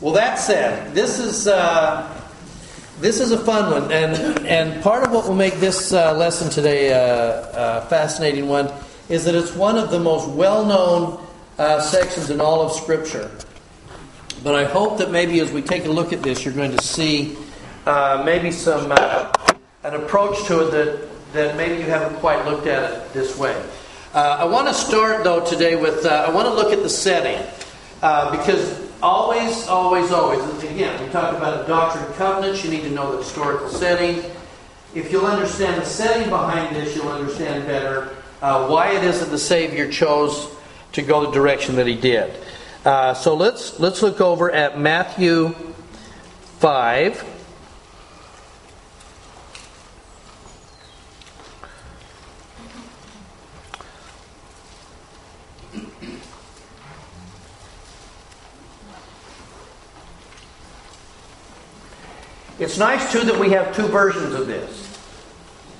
[0.00, 2.08] Well, that said, this is uh,
[3.00, 6.48] this is a fun one, and and part of what will make this uh, lesson
[6.48, 8.72] today a uh, uh, fascinating one
[9.10, 11.22] is that it's one of the most well-known
[11.58, 13.30] uh, sections in all of Scripture.
[14.42, 16.82] But I hope that maybe as we take a look at this, you're going to
[16.82, 17.36] see
[17.84, 22.90] uh, maybe some an approach to it that that maybe you haven't quite looked at
[22.90, 23.54] it this way.
[24.14, 27.38] I want to start though today with I want to look at the setting
[28.00, 30.62] because Always, always, always.
[30.62, 32.62] Again, we talk about a doctrine of covenants.
[32.62, 34.22] You need to know the historical setting.
[34.94, 39.30] If you'll understand the setting behind this, you'll understand better uh, why it is that
[39.30, 40.48] the Savior chose
[40.92, 42.34] to go the direction that he did.
[42.84, 45.54] Uh, so let's let's look over at Matthew
[46.58, 47.24] five.
[62.60, 64.86] It's nice, too, that we have two versions of this.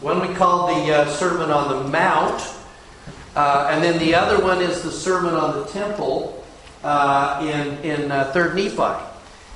[0.00, 2.42] One we call the uh, Sermon on the Mount,
[3.36, 6.42] uh, and then the other one is the Sermon on the Temple
[6.82, 9.04] uh, in, in uh, 3rd Nephi.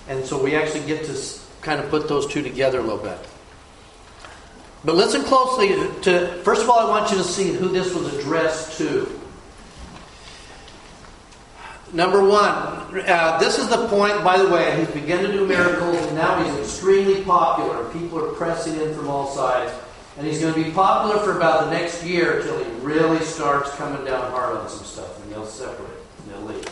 [0.06, 1.18] And so we actually get to
[1.62, 3.18] kind of put those two together a little bit.
[4.84, 5.68] But listen closely
[6.02, 9.20] to, first of all, I want you to see who this was addressed to.
[11.94, 15.96] Number one, uh, this is the point, by the way, he's begun to do miracles,
[15.96, 17.88] and now he's extremely popular.
[17.90, 19.72] People are pressing in from all sides.
[20.18, 23.70] And he's going to be popular for about the next year until he really starts
[23.76, 26.68] coming down hard on some stuff, and they'll separate, and they'll leave.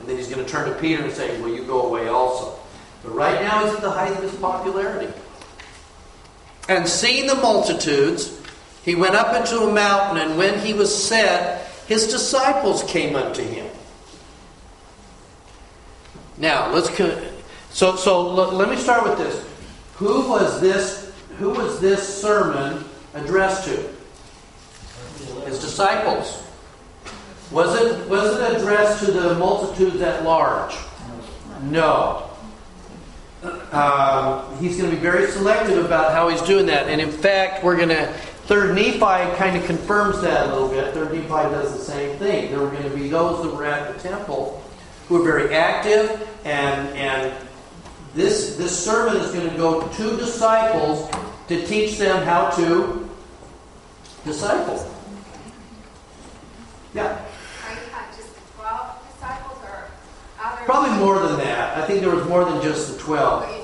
[0.00, 2.58] And then he's going to turn to Peter and say, Well, you go away also.
[3.04, 5.12] But right now, he's at the height of his popularity.
[6.68, 8.40] And seeing the multitudes,
[8.84, 13.42] he went up into a mountain, and when he was set, his disciples came unto
[13.42, 13.67] him.
[16.38, 16.88] Now let's
[17.70, 19.44] so so let me start with this.
[19.96, 21.12] Who was this?
[21.38, 23.88] Who was this sermon addressed to?
[25.46, 26.44] His disciples.
[27.50, 30.74] Was it was it addressed to the multitudes at large?
[31.62, 32.24] No.
[33.42, 37.62] Uh, he's going to be very selective about how he's doing that, and in fact,
[37.64, 38.06] we're going to.
[38.48, 40.94] Third Nephi kind of confirms that a little bit.
[40.94, 42.50] Third Nephi does the same thing.
[42.50, 44.64] There were going to be those that were at the temple
[45.08, 47.34] who are very active, and, and
[48.14, 51.10] this, this sermon is going to go to disciples
[51.48, 53.08] to teach them how to
[54.24, 54.94] disciple.
[56.94, 57.24] Yeah.
[60.64, 61.78] Probably more than that.
[61.78, 63.58] I think there was more than just the 12.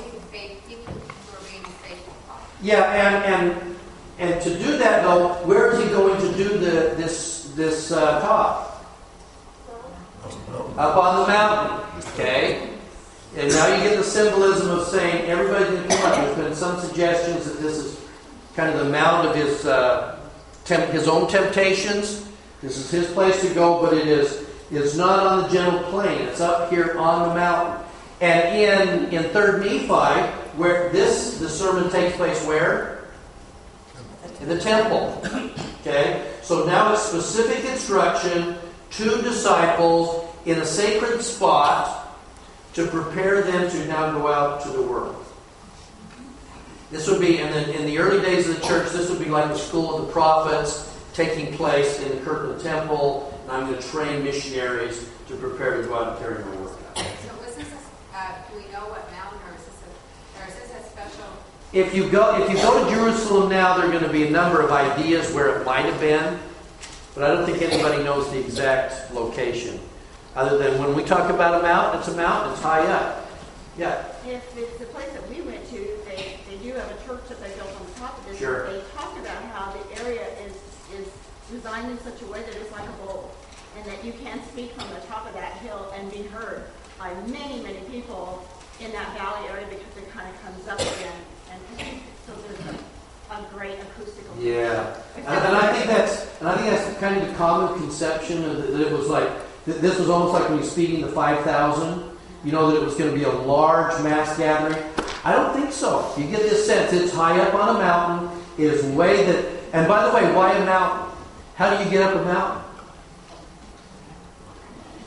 [2.62, 3.77] Yeah, and, and
[4.19, 8.21] and to do that though, where is he going to do the this this uh,
[8.21, 8.74] talk?
[10.77, 12.03] Up on the mountain.
[12.12, 12.71] Okay?
[13.37, 16.15] And now you get the symbolism of saying everybody's going to come up.
[16.15, 18.01] There's been some suggestions that this is
[18.55, 20.21] kind of the mount of his uh,
[20.65, 22.29] temp- his own temptations.
[22.63, 26.23] This is his place to go, but it is it's not on the gentle plain.
[26.23, 27.84] It's up here on the mountain.
[28.21, 29.87] And in in Third Nephi,
[30.57, 33.05] where this the sermon takes place, where
[34.41, 35.23] in the temple.
[35.87, 38.57] Okay, so now it's specific instruction
[38.97, 42.16] to disciples in a sacred spot
[42.75, 45.16] to prepare them to now go out to the world.
[46.91, 49.25] This would be, in the, in the early days of the church, this would be
[49.25, 53.81] like the school of the prophets taking place in the Kirtland Temple, and I'm going
[53.81, 56.97] to train missionaries to prepare to go out and carry my work out.
[56.99, 57.04] So
[57.43, 60.54] was this a, uh, do we know what mountain, or is this a, or is
[60.54, 61.25] this a special?
[61.72, 64.31] If you go, if you go to Jerusalem now, there are going to be a
[64.31, 66.38] number of ideas where it might have been,
[67.15, 69.81] but I don't think anybody knows the exact location.
[70.35, 73.31] Other than when we talk about a mountain, it's a mountain, it's high up.
[73.79, 74.05] Yeah.
[74.27, 77.41] If it's the place that we went to, they, they do have a church that
[77.41, 78.39] they built on the top of this.
[78.39, 78.67] Sure.
[78.71, 80.55] They talk about how the area is,
[80.99, 81.09] is
[81.51, 83.31] designed in such a way that it's like a bowl,
[83.77, 86.65] and that you can speak from the top of that hill and be heard
[86.99, 88.45] by many, many people
[88.81, 91.21] in that valley area because it kind of comes up again.
[91.51, 91.91] And
[92.27, 94.37] so there's a, a great acoustical.
[94.41, 94.97] Yeah.
[95.26, 98.56] And, and I think that's and I think that's kind of the common conception of
[98.72, 99.30] that it was like
[99.65, 102.10] this was almost like when he's feeding the 5,000.
[102.44, 104.76] You know that it was going to be a large mass gathering.
[105.24, 106.12] I don't think so.
[106.18, 108.42] You get this sense it's high up on a mountain.
[108.59, 109.47] It is way that.
[109.72, 111.10] And by the way, why a mountain?
[111.54, 112.62] How do you get up a mountain?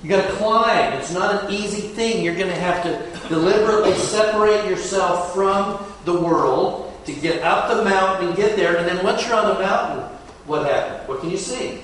[0.01, 0.93] You got to climb.
[0.93, 2.23] It's not an easy thing.
[2.23, 7.83] You're going to have to deliberately separate yourself from the world to get up the
[7.83, 8.75] mountain and get there.
[8.75, 10.04] And then once you're on the mountain,
[10.45, 11.07] what happens?
[11.07, 11.81] What can you see?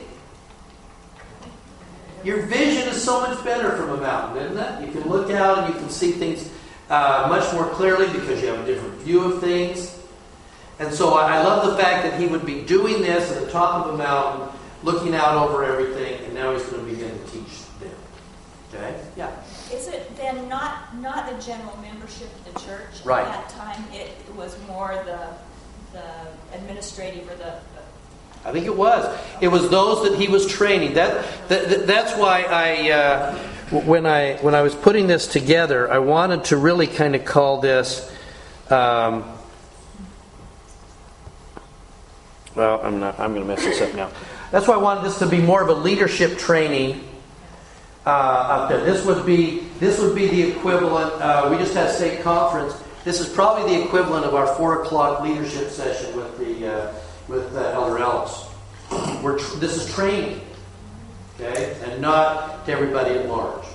[2.26, 4.86] Your vision is so much better from a mountain, isn't it?
[4.86, 6.52] You can look out and you can see things
[6.90, 9.98] uh, much more clearly because you have a different view of things.
[10.80, 13.86] And so I love the fact that he would be doing this at the top
[13.86, 14.50] of a mountain,
[14.84, 17.96] looking out over everything, and now he's going to begin to teach them.
[18.74, 19.02] Okay?
[19.16, 19.32] Yeah.
[19.72, 20.50] Is it then
[21.16, 23.28] not, the general membership of the church Right.
[23.28, 23.84] at that time?
[23.94, 25.30] It was more the,
[25.98, 27.56] the administrative or the,
[28.46, 29.18] I think it was.
[29.40, 30.96] It was those that he was training.
[30.96, 33.38] That, that that's why I, uh,
[33.86, 37.62] when I when I was putting this together, I wanted to really kind of call
[37.62, 38.12] this.
[38.70, 39.24] Um,
[42.54, 43.18] well, I'm not.
[43.20, 44.12] I'm going to mess this up now.
[44.52, 47.02] That's why I wanted this to be more of a leadership training.
[48.06, 48.84] Uh, up there.
[48.84, 51.14] This would be this would be the equivalent.
[51.22, 52.76] Uh, we just had state conference.
[53.06, 56.94] This is probably the equivalent of our four o'clock leadership session with the uh,
[57.30, 58.50] with uh, Elder Ellis.
[59.24, 60.42] We're tr- this is training,
[61.40, 63.66] okay, and not to everybody at large.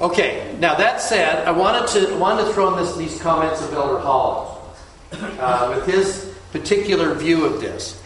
[0.00, 0.56] Okay.
[0.58, 4.00] Now that said, I wanted to wanted to throw in this, these comments of Elder
[4.00, 4.74] Hall
[5.12, 8.02] uh, with his particular view of this.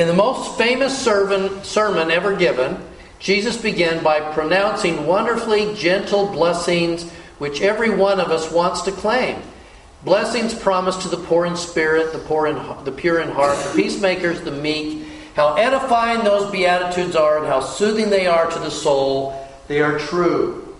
[0.00, 2.82] In the most famous sermon, sermon ever given,
[3.18, 9.42] Jesus began by pronouncing wonderfully gentle blessings which every one of us wants to claim.
[10.02, 12.56] Blessings promised to the poor in spirit, the poor in
[12.86, 15.06] the pure in heart, the peacemakers, the meek.
[15.36, 19.46] How edifying those beatitudes are and how soothing they are to the soul.
[19.68, 20.74] They are true.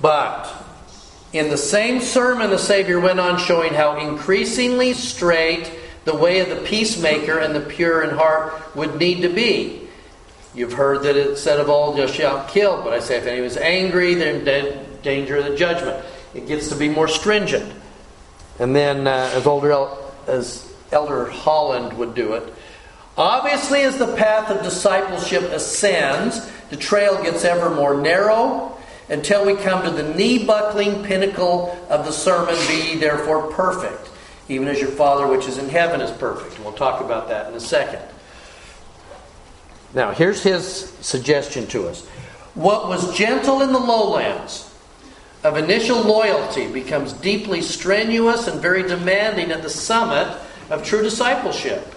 [0.00, 0.61] But
[1.32, 5.70] in the same sermon, the Savior went on showing how increasingly straight
[6.04, 9.88] the way of the peacemaker and the pure in heart would need to be.
[10.54, 13.46] You've heard that it said of old, "You shall kill," but I say, if anyone
[13.46, 16.04] is angry, they're in da- danger of the judgment.
[16.34, 17.72] It gets to be more stringent.
[18.58, 19.88] And then, uh, as older
[20.26, 22.42] as Elder Holland would do it,
[23.16, 28.76] obviously, as the path of discipleship ascends, the trail gets ever more narrow
[29.12, 34.10] until we come to the knee buckling pinnacle of the sermon Be therefore perfect,
[34.48, 36.56] even as your Father which is in heaven is perfect.
[36.56, 38.00] And we'll talk about that in a second.
[39.94, 42.06] Now, here's his suggestion to us.
[42.54, 44.72] What was gentle in the lowlands
[45.44, 50.38] of initial loyalty becomes deeply strenuous and very demanding at the summit
[50.70, 51.91] of true discipleship.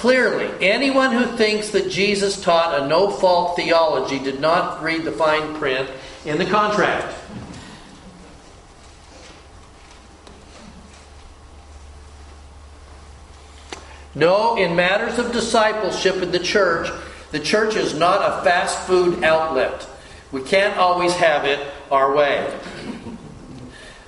[0.00, 5.12] Clearly, anyone who thinks that Jesus taught a no fault theology did not read the
[5.12, 5.90] fine print
[6.24, 7.14] in the contract.
[14.14, 16.88] No, in matters of discipleship in the church,
[17.30, 19.86] the church is not a fast food outlet.
[20.32, 21.60] We can't always have it
[21.90, 22.58] our way.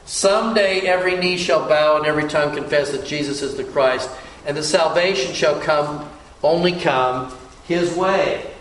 [0.07, 4.09] Someday every knee shall bow and every tongue confess that Jesus is the Christ,
[4.47, 6.09] and the salvation shall come,
[6.43, 8.53] only come, his way.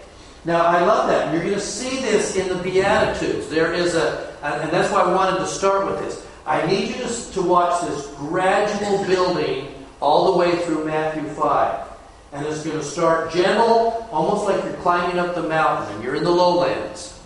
[0.43, 1.33] Now, I love that.
[1.33, 3.47] You're going to see this in the Beatitudes.
[3.49, 6.25] There is a, and that's why I wanted to start with this.
[6.45, 11.87] I need you to, watch this gradual building all the way through Matthew 5.
[12.33, 16.15] And it's going to start gentle, almost like you're climbing up the mountain and you're
[16.15, 17.19] in the lowlands.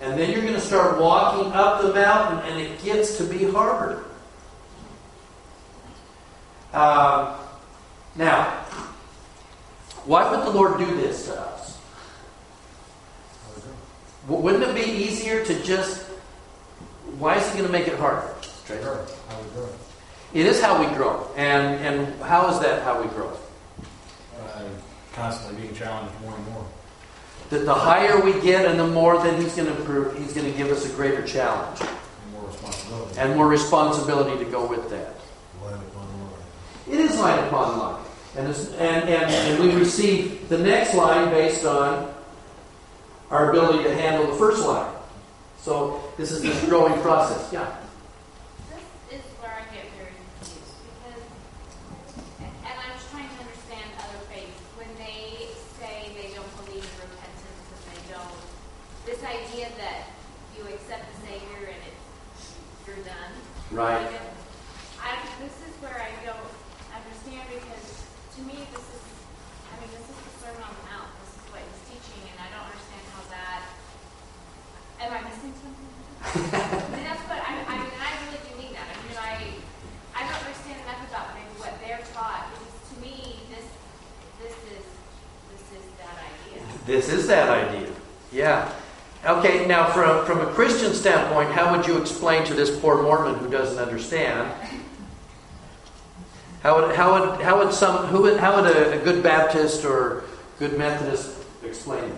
[0.00, 3.44] And then you're going to start walking up the mountain and it gets to be
[3.44, 4.04] harder.
[6.72, 7.34] Um,
[8.16, 8.44] now,
[10.04, 11.78] why would the Lord do this to us?
[14.28, 16.02] Wouldn't it be easier to just.
[17.18, 18.28] Why is He going to make it harder?
[18.42, 20.46] Straight Sure, how we do it.
[20.46, 21.28] Is how we grow.
[21.36, 23.36] And, and how is that how we grow?
[24.40, 24.62] Uh,
[25.12, 26.64] Constantly being challenged more and more.
[27.50, 30.50] That the higher we get and the more that He's going to improve, He's going
[30.50, 33.18] to give us a greater challenge and more responsibility.
[33.18, 35.14] and more responsibility to go with that.
[36.88, 37.04] Line upon line.
[37.04, 38.02] It is line upon line.
[38.36, 42.12] And, and, and, and we receive the next line based on
[43.30, 44.92] our ability to handle the first line.
[45.58, 47.52] So this is this growing process.
[47.52, 47.76] Yeah.
[49.08, 50.10] This is where I get very
[50.40, 51.22] confused because,
[52.40, 54.58] and I'm just trying to understand other faiths.
[54.74, 55.46] When they
[55.78, 58.36] say they don't believe in repentance and they don't,
[59.06, 60.10] this idea that
[60.58, 62.58] you accept the Savior and it's,
[62.88, 63.32] you're done.
[63.70, 64.02] Right.
[64.02, 64.20] Like,
[64.98, 66.50] I, this is where I don't
[66.92, 68.02] understand because
[68.36, 69.02] to me this is,
[69.68, 71.10] I mean, this is the Sermon on the Mount.
[71.22, 73.62] This is what he's teaching and I don't understand how that,
[75.02, 75.90] am I missing something?
[76.22, 78.86] I mean, that's what, I, I mean, I really do need that.
[78.86, 79.34] I mean, I,
[80.14, 83.66] I don't understand enough about maybe what they're taught because to me, this,
[84.38, 84.86] this is,
[85.50, 86.62] this is that idea.
[86.86, 87.88] This is that idea.
[88.32, 88.72] Yeah.
[89.24, 93.36] Okay, now from, from a Christian standpoint, how would you explain to this poor Mormon
[93.36, 94.50] who doesn't understand
[96.62, 99.84] How would, how would, how would some, who would, how would a, a good Baptist
[99.84, 100.24] or
[100.60, 102.14] good Methodist explain it?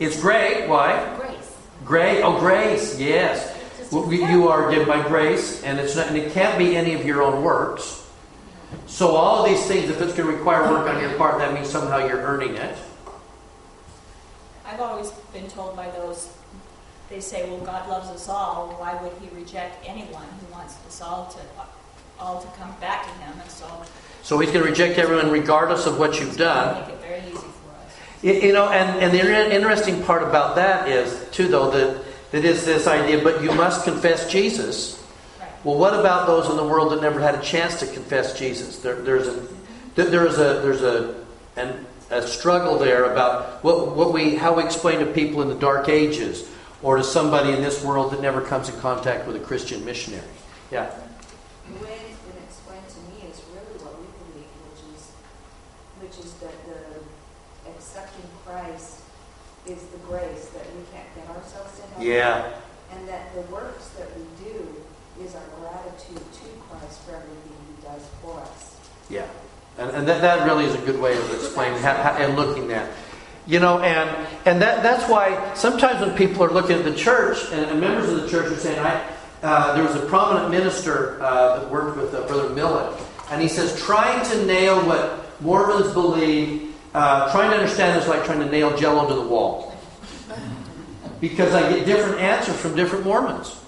[0.00, 0.66] It's great.
[0.66, 1.16] Why?
[1.16, 1.56] Grace.
[1.84, 2.20] Grace.
[2.24, 2.98] Oh, grace.
[2.98, 3.56] Yes.
[3.92, 7.22] You are given by grace, and it's not, and it can't be any of your
[7.22, 7.99] own works.
[8.86, 11.54] So all of these things, if it's going to require work on your part, that
[11.54, 12.76] means somehow you're earning it.
[14.66, 16.32] I've always been told by those,
[17.08, 21.00] they say, well, God loves us all, why would he reject anyone who wants us
[21.00, 21.40] all to,
[22.18, 23.38] all to come back to him?
[23.40, 23.66] And so,
[24.22, 26.80] So he's going to reject everyone regardless of what you've done.
[26.80, 27.96] make it very easy for us.
[28.22, 32.44] You, you know, and, and the interesting part about that is, too, though, that, that
[32.44, 34.99] is this idea, but you must confess Jesus.
[35.62, 38.78] Well, what about those in the world that never had a chance to confess Jesus?
[38.78, 39.46] There, there's a,
[39.94, 41.22] there is a, there's a,
[41.56, 45.54] an, a struggle there about what, what we, how we explain to people in the
[45.54, 46.48] Dark Ages,
[46.82, 50.24] or to somebody in this world that never comes in contact with a Christian missionary.
[50.72, 50.90] Yeah.
[51.68, 55.12] The way it's been explained to me is really what we believe, which is,
[56.00, 59.00] which is that the accepting Christ
[59.66, 62.06] is the grace that we can't get ourselves to heaven.
[62.06, 62.48] Yeah.
[62.92, 64.29] And that the works that we do
[65.24, 68.76] is our gratitude to Christ for everything he does for us.
[69.08, 69.26] Yeah,
[69.78, 72.72] and, and that, that really is a good way of explaining how, how, and looking
[72.72, 72.90] at,
[73.46, 74.08] you know, and
[74.46, 78.08] and that that's why sometimes when people are looking at the church and, and members
[78.08, 79.02] of the church are saying, I
[79.42, 82.98] uh, there was a prominent minister uh, that worked with uh, Brother Millet,
[83.30, 88.24] and he says trying to nail what Mormons believe, uh, trying to understand is like
[88.24, 89.74] trying to nail Jello to the wall,
[91.20, 93.59] because I get different answers from different Mormons,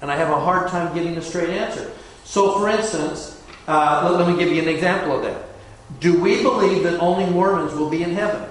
[0.00, 1.92] and I have a hard time getting a straight answer.
[2.24, 3.32] So, for instance.
[3.68, 5.42] Uh, let, let me give you an example of that.
[6.00, 8.48] Do we believe that only Mormons will be in heaven?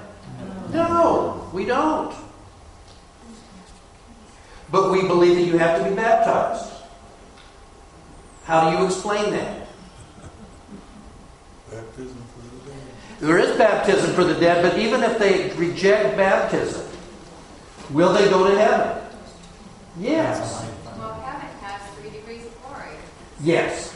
[0.72, 2.14] No, we don't.
[4.72, 6.74] But we believe that you have to be baptized.
[8.46, 9.68] How do you explain that?
[11.72, 12.82] Baptism for the dead.
[13.20, 16.86] There is baptism for the dead, but even if they reject baptism,
[17.92, 19.02] will they go to heaven?
[20.00, 20.66] Yes.
[20.98, 22.98] Well, heaven has three degrees of glory.
[23.46, 23.94] Yes.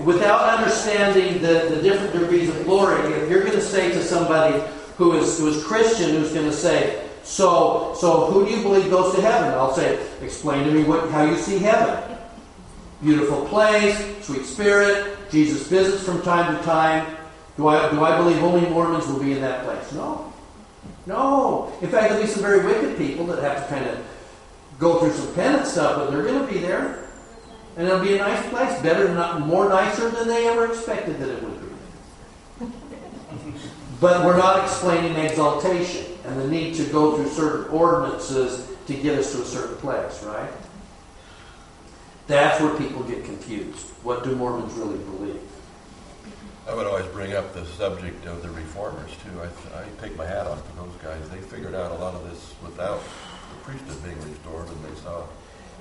[0.00, 4.60] Without understanding the, the different degrees of glory, if you're going to say to somebody
[4.96, 8.90] who is, who is Christian, who's going to say, so, so who do you believe
[8.90, 9.54] goes to heaven?
[9.54, 12.16] I'll say, explain to me what, how you see heaven.
[13.00, 17.16] Beautiful place, sweet spirit, Jesus visits from time to time.
[17.56, 19.92] Do I, do I believe only Mormons will be in that place?
[19.92, 20.32] No.
[21.06, 21.72] No.
[21.80, 24.04] In fact, there'll be some very wicked people that have to kind of
[24.78, 27.07] go through some penance stuff, but they're going to be there.
[27.78, 31.28] And it'll be a nice place, better, not more nicer than they ever expected that
[31.28, 32.66] it would be.
[34.00, 39.18] But we're not explaining exaltation and the need to go through certain ordinances to get
[39.18, 40.50] us to a certain place, right?
[42.28, 43.86] That's where people get confused.
[44.02, 45.40] What do Mormons really believe?
[46.68, 49.40] I would always bring up the subject of the reformers too.
[49.40, 51.28] I, I take my hat off to those guys.
[51.30, 55.24] They figured out a lot of this without the priesthood being restored, and they saw.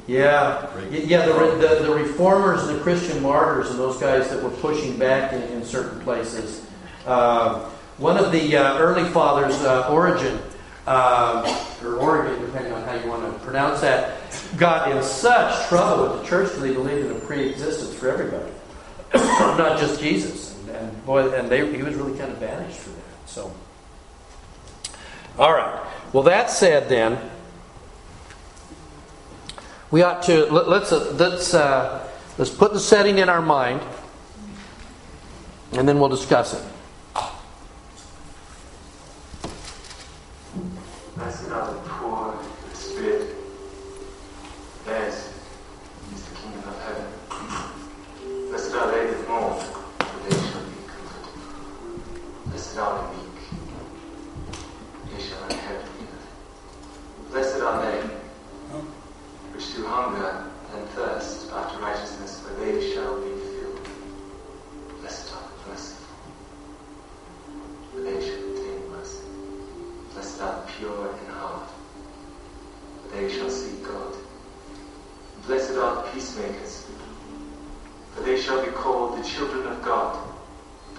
[0.08, 1.26] Yeah, yeah.
[1.26, 5.42] The, the the reformers the Christian martyrs and those guys that were pushing back in,
[5.44, 6.66] in certain places.
[7.06, 10.40] Uh, one of the uh, early fathers, uh, Origen,
[10.86, 14.18] uh, or Oregon, depending on how you want to pronounce that,
[14.56, 18.52] got in such trouble with the church because they believed in a pre-existence for everybody,
[19.14, 20.58] not just Jesus.
[20.60, 23.30] And, and boy, and they, he was really kind of banished for that.
[23.30, 23.54] So,
[25.38, 25.86] all right.
[26.14, 27.20] Well, that said, then
[29.90, 33.82] we ought to let, let's uh, let's uh, let's put the setting in our mind,
[35.74, 36.64] and then we'll discuss it.
[41.16, 42.38] Blessed are the poor
[42.74, 43.36] spirit.
[44.86, 45.30] Theirs
[46.14, 47.06] is the kingdom of heaven.
[48.50, 51.36] Blessed are they that mourn, for they shall be comforted.
[52.48, 53.40] Blessed are the meek,
[55.12, 57.32] they shall inherit the earth.
[57.32, 58.17] Blessed are they
[59.78, 60.44] do hunger
[60.74, 63.88] and thirst after righteousness, for they shall be filled.
[65.00, 66.16] Blessed are the merciful,
[67.92, 69.28] for they shall obtain mercy.
[70.14, 71.70] Blessed are the pure in heart,
[73.04, 74.16] for they shall see God.
[75.46, 76.88] Blessed are the peacemakers,
[78.16, 80.18] for they shall be called the children of God.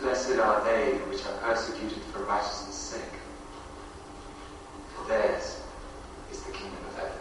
[0.00, 3.16] Blessed are they which are persecuted for righteousness' sake,
[4.94, 5.61] for theirs
[6.30, 7.18] is the kingdom of heaven.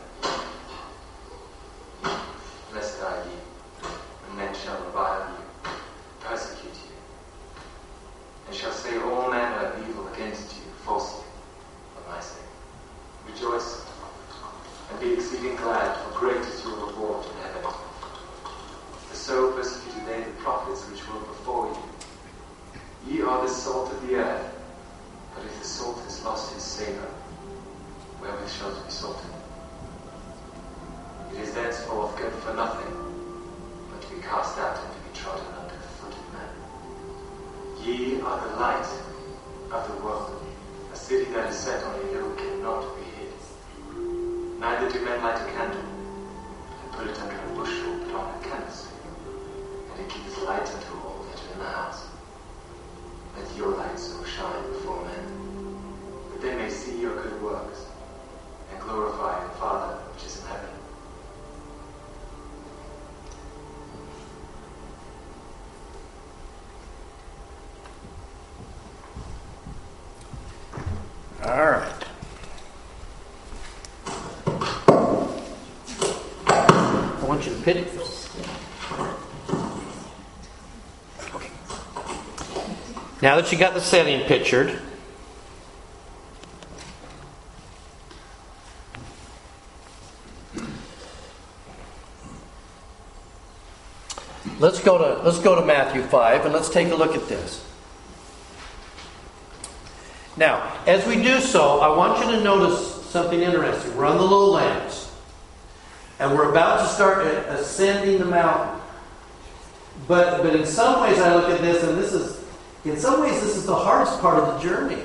[2.78, 5.72] Blessed when men shall revile you,
[6.20, 7.62] persecute you,
[8.46, 11.26] and shall say all manner of evil against you falsely
[11.96, 12.38] for my sake.
[13.26, 13.84] Rejoice
[14.92, 15.77] and be exceeding glad,
[83.28, 84.80] Now that you got the setting pictured,
[94.60, 97.70] let's go to let's go to Matthew 5 and let's take a look at this.
[100.38, 103.98] Now, as we do so, I want you to notice something interesting.
[103.98, 105.12] We're on the lowlands,
[106.20, 108.80] and we're about to start ascending the mountain.
[110.08, 112.37] But, but in some ways, I look at this, and this is,
[112.90, 115.02] in some ways, this is the hardest part of the journey.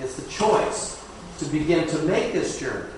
[0.00, 1.02] It's the choice
[1.38, 2.90] to begin to make this journey.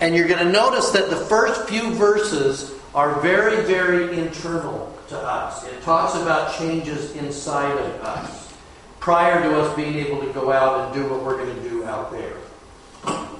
[0.00, 5.18] And you're going to notice that the first few verses are very, very internal to
[5.18, 5.64] us.
[5.64, 8.52] It talks about changes inside of us
[8.98, 11.84] prior to us being able to go out and do what we're going to do
[11.84, 12.36] out there.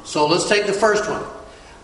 [0.04, 1.22] So let's take the first one.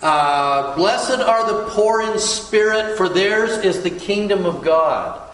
[0.01, 5.28] Uh, Blessed are the poor in spirit, for theirs is the kingdom of God.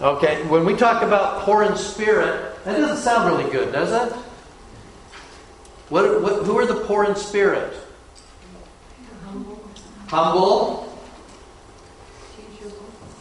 [0.00, 4.12] Okay, when we talk about poor in spirit, that doesn't sound really good, does it?
[5.88, 7.72] What, what, who are the poor in spirit?
[9.24, 9.70] Humble.
[10.08, 10.98] Humble.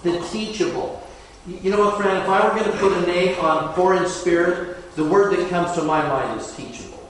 [0.03, 1.01] The teachable.
[1.47, 2.17] You know what, friend?
[2.17, 5.49] If I were going to put a name on poor in spirit, the word that
[5.49, 7.09] comes to my mind is teachable.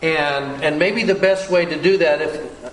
[0.00, 2.72] And and maybe the best way to do that, if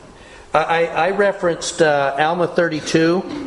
[0.54, 3.45] I, I referenced uh, Alma 32.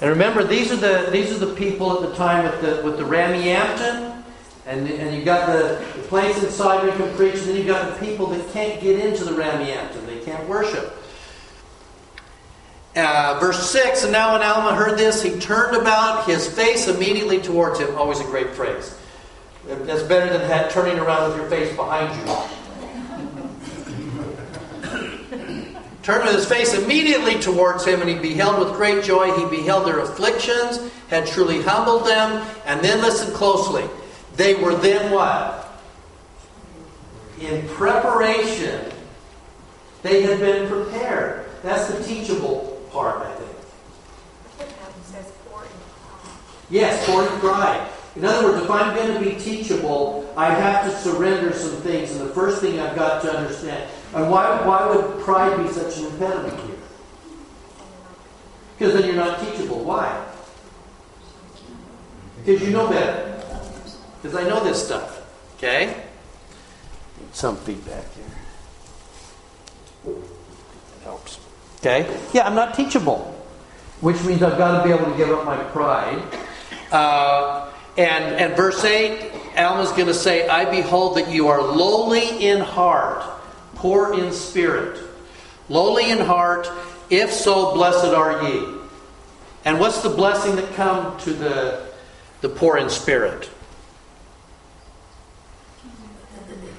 [0.00, 2.98] And remember, these are the these are the people at the time with the with
[2.98, 4.22] the Rameumptom,
[4.66, 7.64] and and you got the, the place inside where you can preach, and then you
[7.64, 11.02] got the people that can't get into the Rameumptom, they can't worship.
[12.96, 17.40] Uh, verse 6 And now when Alma heard this, he turned about his face immediately
[17.40, 17.94] towards him.
[17.94, 18.96] Always a great phrase.
[19.66, 22.34] That's better than turning around with your face behind you.
[26.06, 29.32] Turned his face immediately towards him, and he beheld with great joy.
[29.32, 32.46] He beheld their afflictions, had truly humbled them.
[32.64, 33.84] And then listen closely.
[34.36, 35.68] They were then what?
[37.40, 38.92] In preparation.
[40.02, 41.50] They had been prepared.
[41.64, 43.50] That's the teachable part, I think.
[46.70, 47.90] Yes, poor in pride.
[48.16, 52.12] In other words, if I'm going to be teachable, I have to surrender some things.
[52.12, 53.90] And the first thing I've got to understand.
[54.14, 56.76] And why, why would pride be such an impediment here?
[58.78, 59.84] Because then you're not teachable.
[59.84, 60.26] Why?
[62.44, 63.42] Because you know better.
[64.22, 65.22] Because I know this stuff.
[65.56, 66.02] Okay?
[67.32, 68.04] Some feedback
[70.04, 70.14] here.
[71.04, 71.38] Helps.
[71.80, 72.18] Okay?
[72.32, 73.18] Yeah, I'm not teachable,
[74.00, 76.22] which means I've got to be able to give up my pride.
[76.90, 82.44] Uh, and, and verse 8, Alma's going to say, I behold that you are lowly
[82.44, 83.24] in heart,
[83.74, 85.00] poor in spirit.
[85.68, 86.70] Lowly in heart,
[87.08, 88.66] if so, blessed are ye.
[89.64, 91.86] And what's the blessing that come to the,
[92.40, 93.50] the poor in spirit?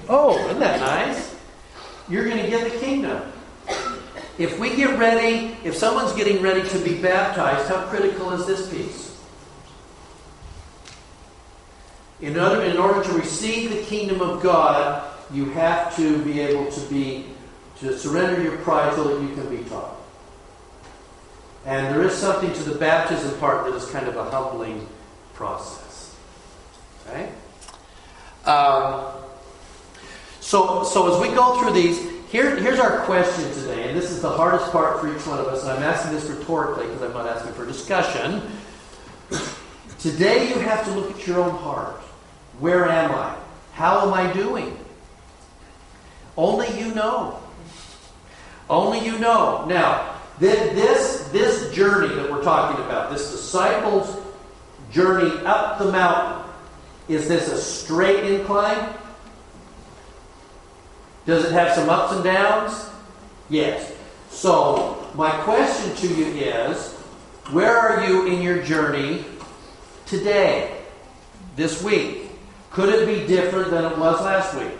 [0.08, 1.36] Oh, isn't that nice?
[2.08, 3.30] You're going to get the kingdom.
[4.38, 8.70] If we get ready, if someone's getting ready to be baptized, how critical is this
[8.70, 9.07] piece?
[12.20, 16.70] In order, in order to receive the kingdom of God, you have to be able
[16.70, 17.26] to be
[17.80, 19.94] to surrender your pride so that you can be taught.
[21.64, 24.88] And there is something to the baptism part that is kind of a humbling
[25.34, 26.16] process.
[27.06, 27.30] Okay?
[28.44, 29.04] Um,
[30.40, 32.00] so, so as we go through these,
[32.30, 35.46] here, here's our question today, and this is the hardest part for each one of
[35.46, 38.42] us, and I'm asking this rhetorically because I'm not asking for discussion.
[39.98, 42.00] Today you have to look at your own heart.
[42.60, 43.36] Where am I?
[43.72, 44.76] How am I doing?
[46.36, 47.40] Only you know.
[48.68, 49.64] Only you know.
[49.66, 54.16] Now, this, this journey that we're talking about, this disciples'
[54.90, 56.50] journey up the mountain,
[57.08, 58.92] is this a straight incline?
[61.26, 62.90] Does it have some ups and downs?
[63.50, 63.94] Yes.
[64.30, 66.92] So, my question to you is
[67.50, 69.24] where are you in your journey
[70.06, 70.82] today,
[71.56, 72.27] this week?
[72.70, 74.72] Could it be different than it was last week?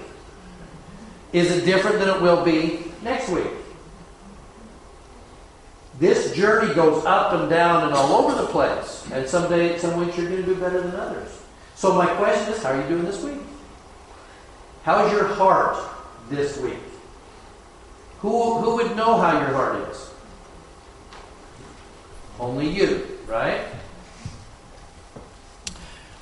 [1.33, 3.47] Is it different than it will be next week?
[5.99, 9.07] This journey goes up and down and all over the place.
[9.13, 11.43] And someday, some weeks you're going to do better than others.
[11.75, 13.39] So my question is, how are you doing this week?
[14.85, 15.77] How's your heart
[16.31, 16.79] this week?
[18.21, 20.11] Who, who would know how your heart is?
[22.39, 23.61] Only you, right?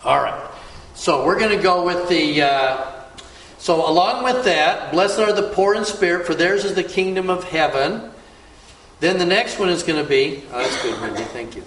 [0.05, 0.51] All right.
[0.97, 2.43] So we're going to go with the.
[2.43, 2.93] Uh,
[3.59, 7.29] so along with that, blessed are the poor in spirit, for theirs is the kingdom
[7.29, 8.11] of heaven.
[9.01, 10.43] Then the next one is going to be.
[10.51, 11.23] Oh, that's good, Wendy.
[11.25, 11.63] Thank you.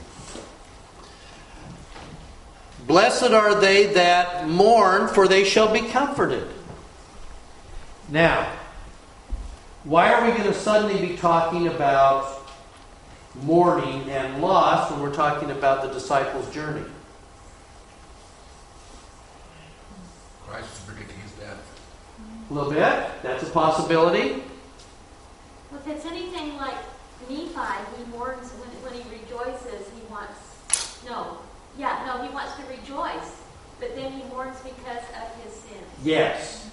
[2.87, 6.47] Blessed are they that mourn, for they shall be comforted.
[8.09, 8.51] Now,
[9.83, 12.49] why are we going to suddenly be talking about
[13.43, 16.83] mourning and loss when we're talking about the disciples' journey?
[20.49, 21.79] Christ is predicting his death.
[22.49, 22.81] A little bit.
[23.21, 24.41] That's a possibility.
[25.69, 26.75] Well, if it's anything like
[27.29, 27.45] Nephi,
[27.97, 31.37] he mourns when, when he rejoices, he wants, no,
[31.77, 33.41] yeah, no, he wants to rejoice,
[33.79, 35.85] but then he mourns because of his sins.
[36.03, 36.71] Yes.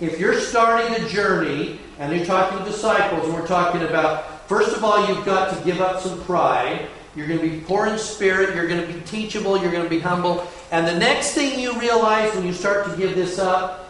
[0.00, 4.74] If you're starting a journey and you're talking to disciples, and we're talking about, first
[4.74, 6.88] of all, you've got to give up some pride.
[7.16, 8.54] You're going to be poor in spirit.
[8.54, 9.58] You're going to be teachable.
[9.58, 10.46] You're going to be humble.
[10.70, 13.86] And the next thing you realize when you start to give this up,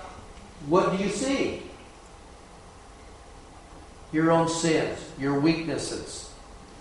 [0.69, 1.63] what do you see?
[4.13, 6.33] Your own sins, your weaknesses.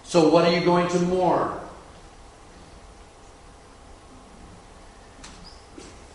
[0.03, 1.60] So, what are you going to mourn?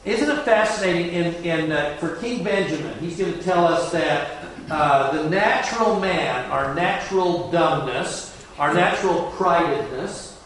[0.04, 1.12] Isn't it fascinating?
[1.12, 5.98] In, in uh, for King Benjamin, he's going to tell us that uh, the natural
[5.98, 8.29] man, our natural dumbness,
[8.60, 10.36] our natural pridedness,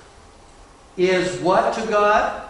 [0.96, 2.48] is what to God?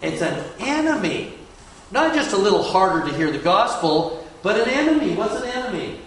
[0.00, 1.34] It's an enemy.
[1.90, 5.14] Not just a little harder to hear the gospel, but an enemy.
[5.14, 6.00] What's an enemy?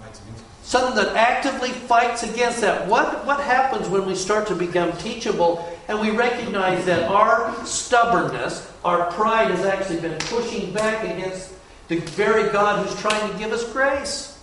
[0.00, 0.48] Fights against him.
[0.62, 2.88] Something that actively fights against that.
[2.88, 8.72] What, what happens when we start to become teachable and we recognize that our stubbornness,
[8.86, 11.52] our pride has actually been pushing back against
[11.88, 14.33] the very God who's trying to give us grace?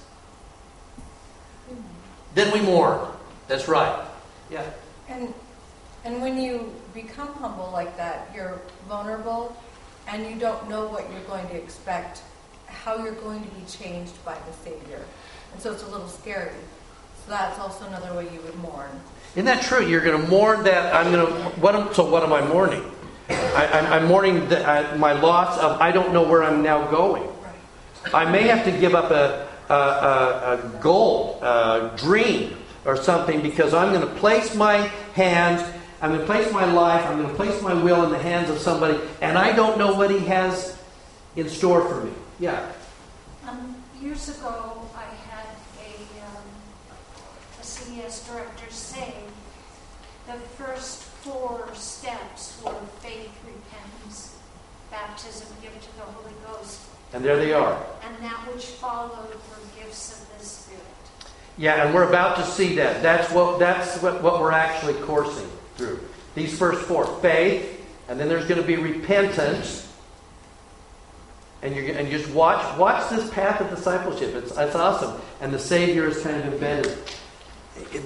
[2.36, 3.08] Then we mourn.
[3.48, 4.06] That's right.
[4.50, 4.64] Yeah.
[5.10, 5.34] And
[6.04, 9.56] and when you become humble like that, you're vulnerable
[10.08, 12.22] and you don't know what you're going to expect,
[12.66, 15.06] how you're going to be changed by the Savior.
[15.54, 16.56] And so it's a little scary.
[17.26, 18.90] So that's also another way you would mourn.
[19.36, 19.86] Isn't that true?
[19.86, 20.94] You're going to mourn that.
[20.96, 21.34] I'm going to.
[21.60, 22.84] What am, so what am I mourning?
[23.30, 26.90] I, I'm, I'm mourning the, uh, my loss of I don't know where I'm now
[26.90, 27.28] going.
[28.14, 33.42] I may have to give up a, a, a, a goal, a dream, or something
[33.42, 34.78] because I'm going to place my
[35.14, 35.64] hands,
[36.02, 38.50] I'm going to place my life, I'm going to place my will in the hands
[38.50, 40.78] of somebody, and I don't know what he has
[41.36, 42.12] in store for me.
[42.40, 42.72] Yeah.
[43.48, 45.46] Um, years ago, I had
[45.80, 46.44] a, um,
[47.60, 49.14] a CES director say
[50.28, 54.38] the first four steps were faith, repentance,
[54.90, 56.82] baptism, gift of the Holy Ghost,
[57.14, 57.78] And there they are.
[58.24, 60.82] That which followed were gifts of the Spirit.
[61.58, 63.02] Yeah, and we're about to see that.
[63.02, 66.00] That's what that's what, what we're actually coursing through.
[66.36, 67.06] These first four.
[67.22, 69.88] Faith, and then there's going to be repentance.
[71.62, 74.34] And you and just watch watch this path of discipleship.
[74.36, 75.22] It's it's awesome.
[75.42, 76.98] And the Savior is kind of embedded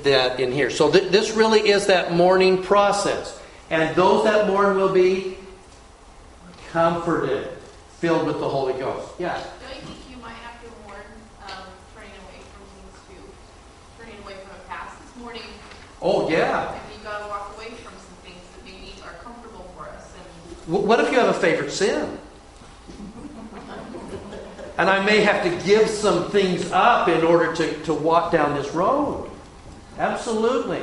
[0.03, 0.69] that in here.
[0.69, 3.39] So th- this really is that mourning process.
[3.69, 5.37] And those that mourn will be
[6.71, 7.47] comforted,
[7.99, 9.13] filled with the Holy Ghost.
[9.17, 9.33] Yeah.
[9.33, 11.01] Don't you think you might have to warn
[11.43, 11.63] um,
[11.95, 13.23] turning away from things too?
[13.97, 15.41] Turning away from a past this morning.
[16.01, 16.79] Oh yeah.
[17.03, 20.11] Got to walk away from some things that maybe are comfortable for us.
[20.67, 22.17] And What if you have a favorite sin?
[24.77, 28.55] And I may have to give some things up in order to, to walk down
[28.55, 29.29] this road.
[29.99, 30.81] Absolutely.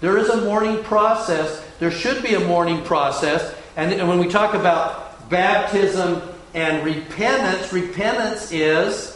[0.00, 1.62] There is a mourning process.
[1.78, 3.54] There should be a mourning process.
[3.76, 6.22] And, and when we talk about baptism
[6.54, 9.11] and repentance, repentance is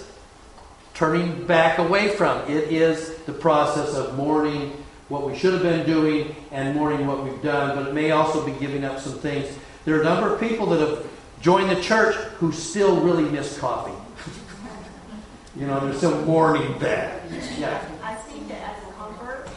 [0.97, 2.41] turning back away from.
[2.51, 7.23] It is the process of mourning what we should have been doing and mourning what
[7.23, 9.47] we've done, but it may also be giving up some things.
[9.85, 11.07] There are a number of people that have
[11.43, 13.93] joined the church who still really miss coffee.
[15.59, 17.23] You know, they're still mourning that.
[17.59, 17.81] Yeah.
[18.03, 19.49] I think that as a convert,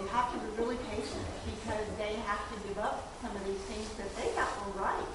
[0.00, 3.60] you have to be really patient because they have to give up some of these
[3.68, 5.06] things that they thought were right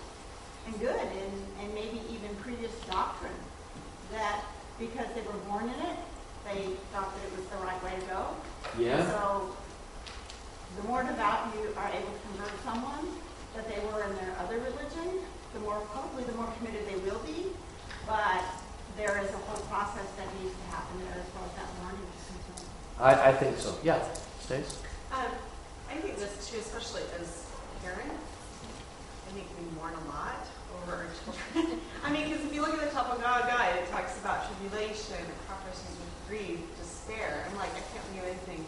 [0.68, 3.34] and good and, and maybe even previous doctrine
[4.12, 4.44] that
[4.82, 5.98] because they were born in it,
[6.44, 8.26] they thought that it was the right way to go.
[8.82, 9.06] Yeah.
[9.06, 9.56] So
[10.82, 13.06] the more devout you are able to convert someone
[13.56, 15.22] that they were in their other religion,
[15.54, 17.48] the more probably the more committed they will be.
[18.06, 18.44] But
[18.98, 22.04] there is a whole process that needs to happen there as far as that learning
[22.12, 22.68] is concerned.
[23.00, 23.78] I, I think so.
[23.84, 24.04] Yeah.
[24.44, 24.84] Stace?
[25.16, 25.32] Um,
[25.88, 27.48] I think this too, especially as
[27.84, 28.28] parents,
[29.28, 30.44] I think we mourn a lot
[30.76, 31.80] over our children.
[32.06, 35.96] I mean, because if you look at the Topical Guide, it talks about tribulation, prophecies
[35.96, 37.48] with grief, despair.
[37.48, 38.66] I'm like, I can't do anything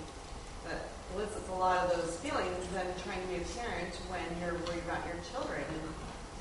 [0.72, 4.56] that elicits a lot of those feelings than trying to be a parent when you're
[4.64, 5.68] worried about your children.
[5.68, 5.84] And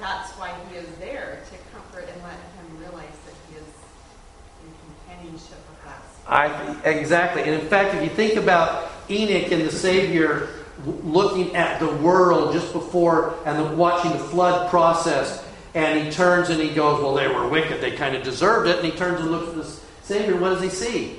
[0.02, 3.68] that's why he is there to comfort and let him realize that he is
[4.64, 4.74] in
[5.06, 6.02] companionship with us.
[6.26, 10.48] I exactly, and in fact, if you think about Enoch and the Savior
[10.84, 16.50] looking at the world just before and the, watching the flood process, and he turns
[16.50, 19.20] and he goes, "Well, they were wicked; they kind of deserved it." And he turns
[19.20, 20.36] and looks at the Savior.
[20.36, 21.18] What does he see?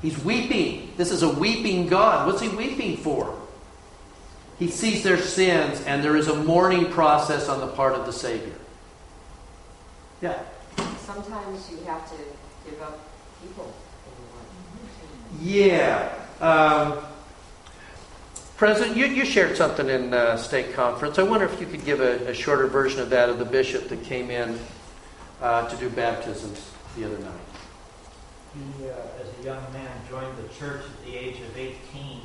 [0.00, 0.94] He's weeping.
[0.96, 2.26] This is a weeping God.
[2.26, 3.38] What's he weeping for?
[4.58, 8.12] He sees their sins, and there is a mourning process on the part of the
[8.12, 8.54] Savior.
[10.20, 10.40] Yeah.
[10.98, 12.16] Sometimes you have to
[12.68, 12.98] give up
[13.40, 13.72] people
[15.40, 16.12] Yeah.
[16.40, 16.98] Um,
[18.56, 21.20] President, you, you shared something in uh, state conference.
[21.20, 23.88] I wonder if you could give a, a shorter version of that of the bishop
[23.88, 24.58] that came in
[25.40, 27.30] uh, to do baptisms the other night.
[28.54, 32.17] He, uh, as a young man, joined the church at the age of 18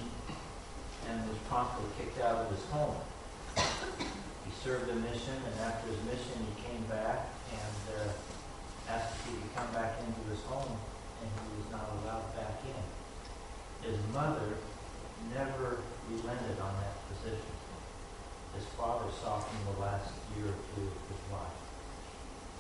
[1.10, 2.96] and was promptly kicked out of his home.
[4.46, 9.32] He served a mission, and after his mission, he came back and uh, asked if
[9.32, 10.78] he could come back into his home,
[11.22, 12.84] and he was not allowed back in.
[13.90, 14.58] His mother
[15.34, 17.54] never relented on that position.
[18.56, 21.60] His father saw him the last year or two of his life,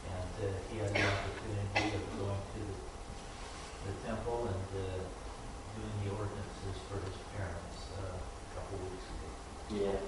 [0.10, 2.84] and uh, he had the opportunity of going to the
[3.86, 4.96] the temple and uh,
[5.76, 9.92] doing the ordinances for his parents uh, a couple weeks ago.
[9.92, 10.00] Yeah.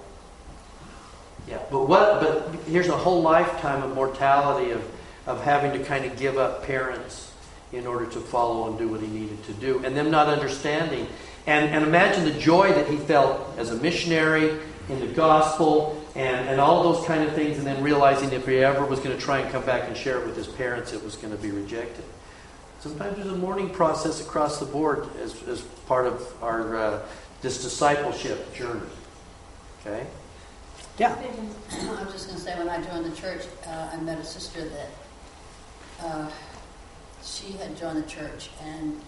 [1.46, 2.20] Yeah, but what?
[2.20, 4.84] But here's a whole lifetime of mortality of
[5.26, 7.32] of having to kind of give up parents
[7.72, 11.06] in order to follow and do what he needed to do, and them not understanding.
[11.46, 14.60] And and imagine the joy that he felt as a missionary
[14.90, 18.58] in the gospel and and all those kind of things, and then realizing if he
[18.58, 21.02] ever was going to try and come back and share it with his parents, it
[21.02, 22.04] was going to be rejected.
[22.80, 27.02] Sometimes there's a mourning process across the board as, as part of our uh,
[27.40, 28.90] this discipleship journey.
[29.80, 30.06] Okay.
[30.98, 31.14] Yeah.
[31.14, 34.24] I was just going to say, when I joined the church, uh, I met a
[34.24, 34.88] sister that
[36.00, 36.30] uh,
[37.22, 39.00] she had joined the church, and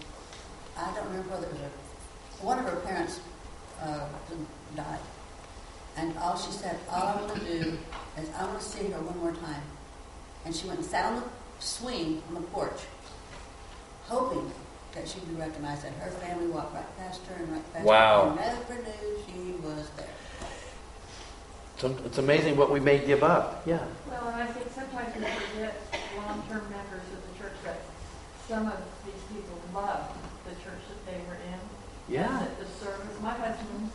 [0.77, 3.19] I don't remember whether it was her, one of her parents
[3.81, 4.05] uh,
[4.75, 4.99] died.
[5.97, 7.77] And all she said, all I want to do
[8.17, 9.63] is I want to see her one more time.
[10.45, 11.23] And she went and sat on the
[11.59, 12.81] swing on the porch,
[14.03, 14.51] hoping
[14.93, 15.85] that she would be recognized.
[15.85, 18.29] And her family walked right past her and right past Wow.
[18.37, 18.41] her.
[18.41, 20.07] And never knew she was there.
[21.79, 23.63] It's, it's amazing what we may give up.
[23.65, 23.79] Yeah.
[24.11, 25.79] Well, and I think sometimes we forget
[26.17, 27.79] long-term members of the church that
[28.51, 30.11] some of these people loved
[30.43, 31.59] the church that they were in.
[32.11, 32.27] Yeah.
[32.27, 33.91] That the service, my husband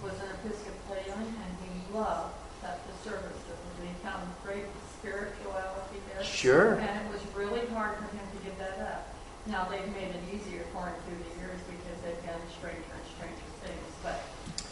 [0.00, 4.64] was an Episcopalian and he loved that the service, that we found great
[4.96, 6.24] spirituality there.
[6.24, 6.80] Sure.
[6.80, 9.14] And it was really hard for him to give that up.
[9.46, 13.06] Now, they've made it easier for him through the years because they've done stranger and
[13.20, 14.24] stranger things, but,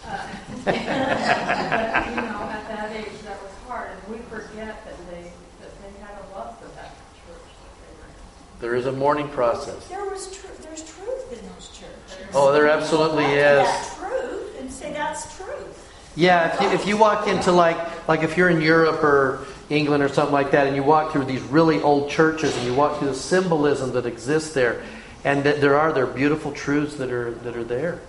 [0.06, 0.28] uh,
[0.64, 5.72] but, you know, at that age, that was hard, and we forget that they, that
[5.82, 6.94] they had a love for that
[7.26, 8.60] church that they were in.
[8.60, 9.86] There is a mourning process.
[9.88, 12.34] There was tr- there's truth in those churches.
[12.34, 13.66] Oh, there absolutely Hold on to is.
[13.66, 16.12] That truth and say that's truth.
[16.16, 20.02] Yeah, if you, if you walk into like like if you're in Europe or England
[20.02, 22.98] or something like that, and you walk through these really old churches, and you walk
[22.98, 24.82] through the symbolism that exists there,
[25.24, 28.00] and that there are there are beautiful truths that are that are there.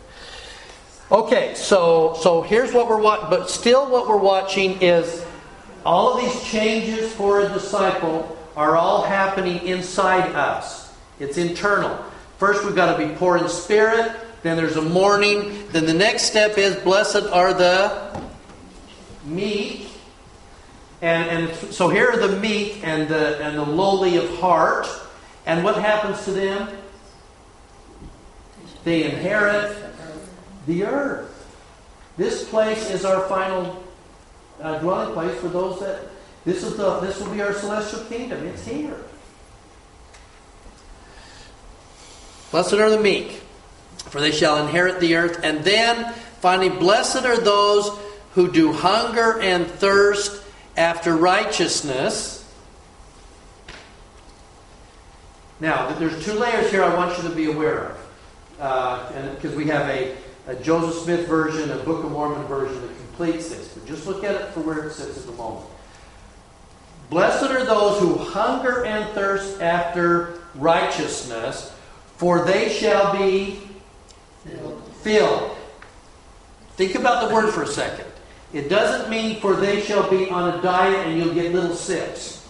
[1.10, 5.26] Okay, so so here's what we're watching, but still what we're watching is
[5.86, 10.93] all of these changes for a disciple are all happening inside us.
[11.22, 11.98] It's internal.
[12.39, 14.12] First, we've got to be poor in spirit.
[14.43, 15.70] Then there's a mourning.
[15.70, 18.22] Then the next step is blessed are the
[19.24, 19.88] meek.
[21.02, 24.88] And, and so here are the meek and the, and the lowly of heart.
[25.46, 26.67] And what happens to them?
[28.84, 29.87] They inherit
[30.67, 31.34] the earth.
[32.17, 33.84] This place is our final
[34.62, 36.01] uh, dwelling place for those that.
[36.45, 36.99] This is the.
[36.99, 38.45] This will be our celestial kingdom.
[38.47, 39.03] It's here.
[42.51, 43.41] Blessed are the meek,
[43.97, 45.41] for they shall inherit the earth.
[45.43, 47.91] And then, finally, blessed are those
[48.32, 50.41] who do hunger and thirst
[50.77, 52.49] after righteousness.
[55.60, 57.97] Now, there's two layers here I want you to be aware of.
[58.60, 60.15] Uh, because we have a,
[60.47, 63.67] a Joseph Smith version, a Book of Mormon version that completes this.
[63.67, 65.67] But just look at it for where it sits at the moment.
[67.10, 71.73] Blessed are those who hunger and thirst after righteousness,
[72.15, 73.62] for they shall be
[75.01, 75.55] filled.
[76.75, 78.05] Think about the word for a second.
[78.53, 82.47] It doesn't mean for they shall be on a diet and you'll get little sips.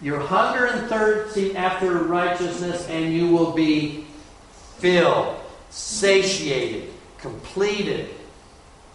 [0.00, 4.06] Your hunger and thirsting after righteousness, and you will be
[4.78, 5.40] filled,
[5.74, 8.08] satiated, completed.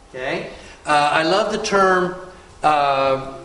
[0.10, 0.50] Okay?
[0.86, 2.15] Uh, I love the term,
[2.63, 3.38] uh,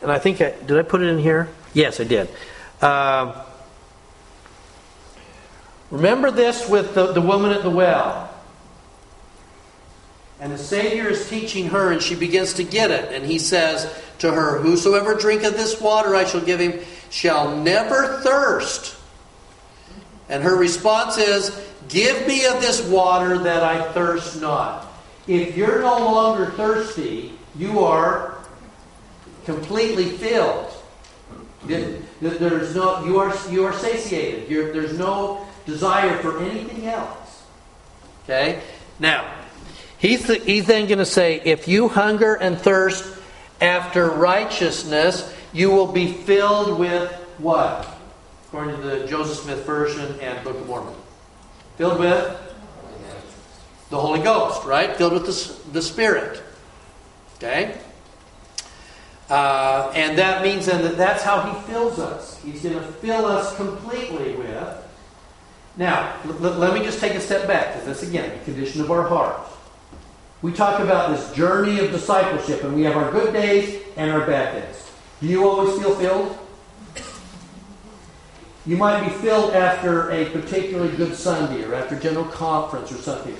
[0.00, 1.48] and I think I, did I put it in here?
[1.74, 2.28] Yes, I did.
[2.80, 3.44] Uh,
[5.90, 8.32] remember this with the, the woman at the well.
[10.38, 13.12] And the Savior is teaching her, and she begins to get it.
[13.12, 16.78] And he says to her, Whosoever drinketh this water I shall give him
[17.10, 18.96] shall never thirst.
[20.28, 21.50] And her response is,
[21.88, 24.86] Give me of this water that I thirst not.
[25.26, 28.38] If you're no longer thirsty, you are
[29.44, 30.72] completely filled.
[31.66, 34.48] There's no, you are, you are satiated.
[34.48, 37.42] You're, there's no desire for anything else.
[38.24, 38.62] Okay?
[38.98, 39.32] Now,
[39.98, 43.18] he's, the, he's then going to say, if you hunger and thirst
[43.60, 47.88] after righteousness, you will be filled with what?
[48.46, 50.94] According to the Joseph Smith version and Book of Mormon.
[51.76, 52.42] Filled with
[53.90, 54.96] the Holy Ghost, right?
[54.96, 56.42] Filled with the, the Spirit.
[57.36, 57.78] Okay?
[59.28, 62.40] Uh, and that means then that that's how He fills us.
[62.42, 64.84] He's going to fill us completely with.
[65.76, 68.90] Now, l- let me just take a step back, because this again, the condition of
[68.90, 69.38] our heart.
[70.42, 74.26] We talk about this journey of discipleship, and we have our good days and our
[74.26, 74.90] bad days.
[75.20, 76.38] Do you always feel filled?
[78.66, 83.36] You might be filled after a particularly good Sunday or after General Conference or something.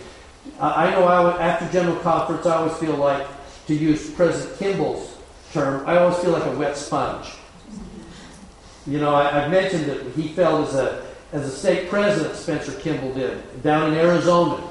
[0.61, 3.27] I know I would, after General Conference, I always feel like,
[3.67, 5.17] to use President Kimball's
[5.53, 7.33] term, I always feel like a wet sponge.
[8.87, 12.79] You know, I, have mentioned that he felt as a, as a state president, Spencer
[12.79, 14.63] Kimball did, down in Arizona.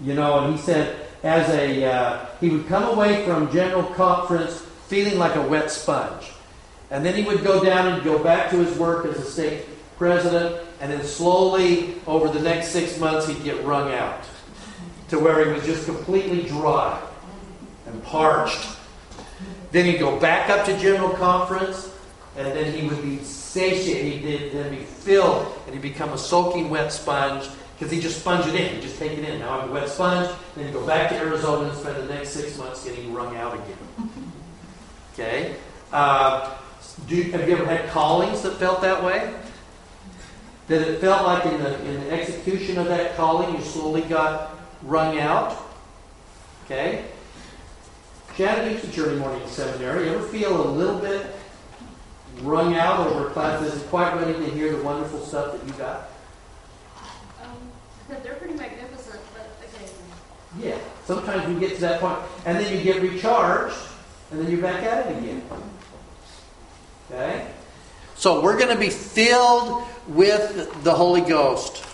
[0.00, 4.60] You know, and he said, as a, uh, he would come away from General Conference
[4.86, 6.30] feeling like a wet sponge.
[6.92, 9.66] And then he would go down and go back to his work as a state
[9.98, 14.24] president, and then slowly, over the next six months, he'd get wrung out
[15.08, 17.00] to where he was just completely dry
[17.86, 18.68] and parched.
[19.72, 21.92] Then he'd go back up to General Conference,
[22.36, 24.40] and then he would be satiated.
[24.40, 28.46] He'd then be filled, and he'd become a soaking wet sponge because he just sponge
[28.46, 28.76] it in.
[28.76, 29.40] He just take it in.
[29.40, 30.28] Now I'm a wet sponge.
[30.54, 33.54] Then you go back to Arizona and spend the next six months getting wrung out
[33.54, 34.10] again.
[35.12, 35.56] Okay?
[35.92, 36.56] Uh,
[37.06, 39.34] do, have you ever had callings that felt that way?
[40.68, 44.58] That it felt like in the, in the execution of that calling, you slowly got
[44.82, 45.56] wrung out?
[46.64, 47.06] Okay?
[48.36, 51.26] Chattanooga Journey Morning Seminary, you ever feel a little bit
[52.42, 55.66] wrung out over a class that isn't quite ready to hear the wonderful stuff that
[55.66, 56.10] you got?
[57.42, 57.56] Um,
[58.22, 60.04] they're pretty magnificent, but occasionally.
[60.60, 60.78] Yeah.
[61.06, 63.74] Sometimes we get to that point, and then you get recharged,
[64.30, 65.42] and then you're back at it again.
[67.10, 67.46] Okay?
[68.18, 71.84] So we're going to be filled with the Holy Ghost.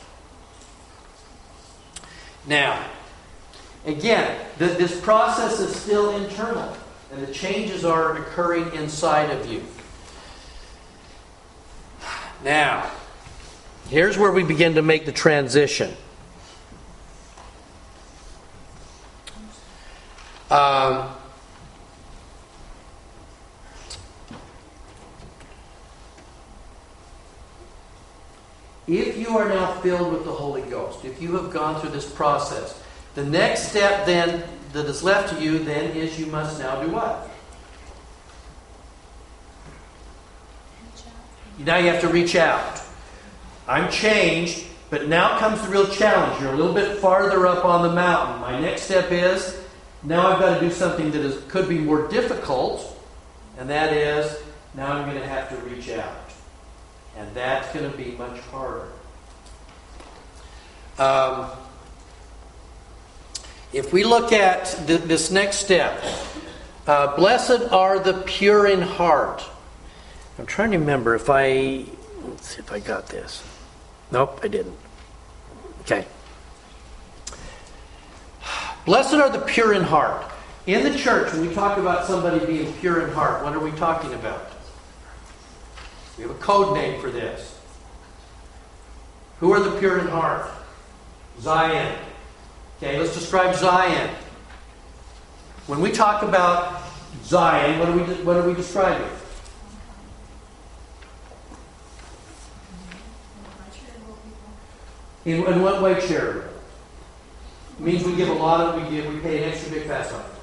[2.47, 2.83] Now,
[3.85, 6.75] again, the, this process is still internal,
[7.13, 9.63] and the changes are occurring inside of you.
[12.43, 12.91] Now,
[13.91, 15.95] here's where we begin to make the transition.
[20.51, 21.11] Um,
[28.87, 32.11] if you are now filled with the Holy Ghost, if you have gone through this
[32.11, 32.83] process,
[33.15, 36.91] the next step then that is left to you then is you must now do
[36.91, 37.31] what?
[41.59, 42.83] Now you have to reach out.
[43.69, 46.43] I'm changed, but now comes the real challenge.
[46.43, 48.41] You're a little bit farther up on the mountain.
[48.41, 49.61] My next step is
[50.03, 53.01] now I've got to do something that is, could be more difficult,
[53.57, 54.37] and that is
[54.75, 56.34] now I'm going to have to reach out.
[57.17, 58.89] And that's going to be much harder.
[60.99, 61.51] Um,
[63.73, 66.03] if we look at th- this next step,
[66.87, 69.45] uh, blessed are the pure in heart.
[70.39, 71.85] I'm trying to remember if I,
[72.25, 73.43] let's see if I got this.
[74.11, 74.77] Nope, I didn't.
[75.81, 76.07] Okay.
[78.85, 80.31] Blessed are the pure in heart.
[80.67, 83.71] In the church, when we talk about somebody being pure in heart, what are we
[83.73, 84.51] talking about?
[86.17, 87.59] We have a code name for this.
[89.41, 90.49] Who are the pure in heart?
[91.41, 91.99] Zion.
[92.79, 94.11] Okay, let's describe Zion.
[95.67, 96.83] When we talk about
[97.25, 99.09] Zion, what are we, what are we describing?
[105.25, 106.51] In, in what way charitable?
[107.79, 110.13] It means we give a lot of, we give, we pay an extra big fast
[110.13, 110.34] on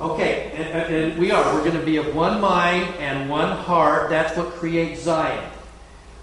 [0.00, 1.54] Okay, and, and, we are.
[1.54, 4.08] We're going to be of one mind and one heart.
[4.08, 5.50] That's what creates Zion.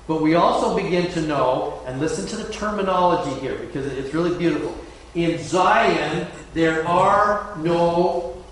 [0.07, 4.35] But we also begin to know, and listen to the terminology here because it's really
[4.35, 4.75] beautiful.
[5.13, 8.43] In Zion, there are no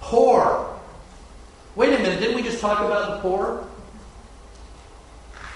[0.00, 0.78] poor.
[1.74, 3.66] Wait a minute, didn't we just talk about the poor?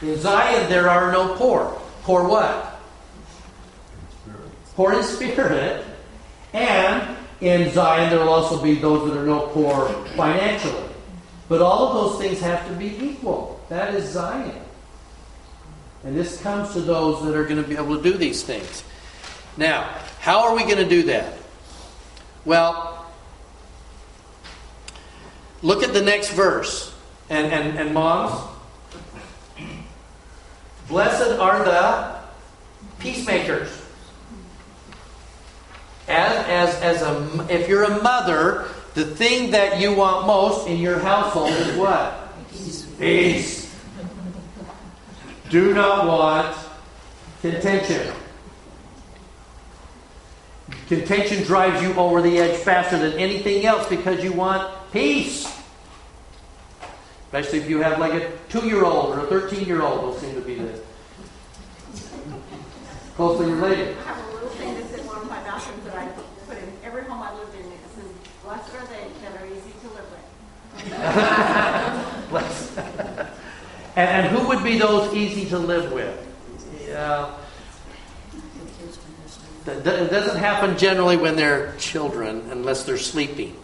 [0.03, 1.81] In Zion, there are no poor.
[2.03, 2.81] Poor what?
[4.75, 5.85] Poor in spirit.
[6.53, 10.89] And in Zion, there will also be those that are no poor financially.
[11.49, 13.61] But all of those things have to be equal.
[13.69, 14.61] That is Zion.
[16.05, 18.85] And this comes to those that are going to be able to do these things.
[19.57, 19.83] Now,
[20.21, 21.35] how are we going to do that?
[22.45, 23.07] Well,
[25.63, 26.95] look at the next verse.
[27.31, 28.41] And, and, and moms,
[30.89, 32.19] blessed are the
[33.01, 33.69] peacemakers.
[36.09, 40.79] As, as, as a, if you're a mother, the thing that you want most in
[40.79, 42.33] your household is what?
[42.99, 43.69] Peace.
[45.51, 46.57] Do not want
[47.41, 48.13] contention.
[50.89, 55.47] Contention drives you over the edge faster than anything else because you want peace.
[57.27, 60.21] Especially if you have like a two year old or a 13 year old, those
[60.21, 60.81] seem to be the
[63.15, 63.97] closely related.
[63.99, 66.09] I have a little thing that's in one of my bathrooms that I
[66.47, 67.67] put in every home I lived in.
[67.67, 68.05] It says,
[68.45, 70.09] blessed are they that are easy to live
[72.33, 73.29] with.
[73.99, 76.25] And, and who would be those easy to live with?
[76.87, 77.35] Yeah.
[79.67, 83.57] It doesn't happen generally when they're children unless they're sleeping.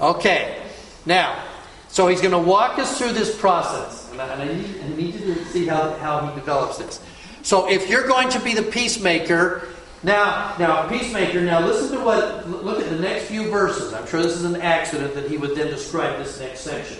[0.00, 0.60] Okay,
[1.06, 1.44] now,
[1.88, 4.10] so he's going to walk us through this process.
[4.10, 7.00] And I, need, I need you to see how, how he develops this.
[7.42, 9.68] So if you're going to be the peacemaker,
[10.02, 13.92] now, now, peacemaker, now listen to what, look at the next few verses.
[13.92, 16.98] I'm sure this is an accident that he would then describe this next section.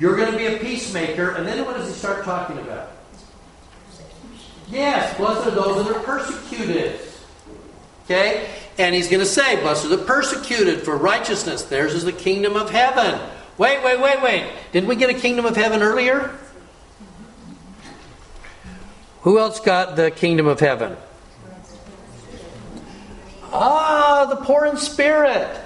[0.00, 2.90] You're going to be a peacemaker, and then what does he start talking about?
[4.70, 7.00] Yes, blessed are those that are persecuted.
[8.04, 8.48] Okay?
[8.78, 11.64] And he's going to say, Blessed are the persecuted for righteousness.
[11.64, 13.20] Theirs is the kingdom of heaven.
[13.58, 14.50] Wait, wait, wait, wait.
[14.72, 16.34] Didn't we get a kingdom of heaven earlier?
[19.22, 20.96] Who else got the kingdom of heaven?
[23.52, 25.60] Ah, the poor in spirit.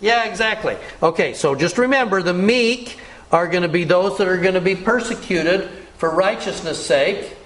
[0.00, 0.76] Yeah, exactly.
[1.02, 2.98] Okay, so just remember the meek
[3.34, 7.36] are going to be those that are going to be persecuted for righteousness' sake.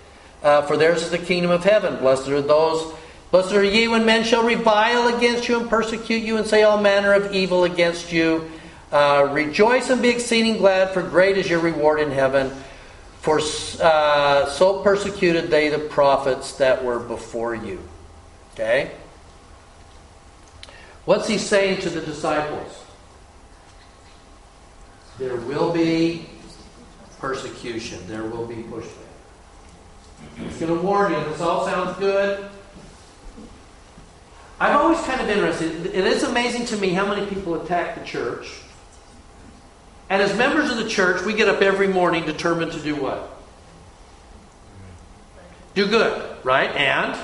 [0.42, 1.96] Uh, for theirs is the kingdom of heaven.
[1.96, 2.94] Blessed are those.
[3.30, 6.78] Blessed are ye when men shall revile against you and persecute you and say all
[6.78, 8.50] manner of evil against you.
[8.92, 12.50] Uh, rejoice and be exceeding glad, for great is your reward in heaven.
[13.22, 13.40] For
[13.80, 17.82] uh, so persecuted they the prophets that were before you.
[18.52, 18.90] Okay?
[21.06, 22.84] What's he saying to the disciples?
[25.18, 26.26] There will be
[27.18, 29.08] persecution, there will be pushback.
[30.36, 31.24] He's going to warn you.
[31.24, 32.48] This all sounds good.
[34.60, 35.86] I'm always kind of interested.
[35.86, 38.60] It is amazing to me how many people attack the church.
[40.10, 43.30] And as members of the church, we get up every morning determined to do what?
[45.74, 46.70] Do good, right?
[46.70, 47.16] And?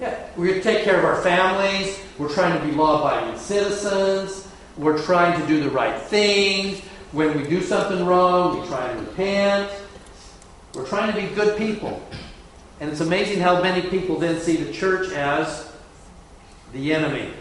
[0.00, 1.98] Yeah, we're going to take care of our families.
[2.18, 4.48] We're trying to be law abiding citizens.
[4.76, 6.80] We're trying to do the right things.
[7.12, 9.70] When we do something wrong, we try and repent.
[10.74, 12.02] We're trying to be good people.
[12.80, 15.70] And it's amazing how many people then see the church as
[16.72, 17.32] the enemy.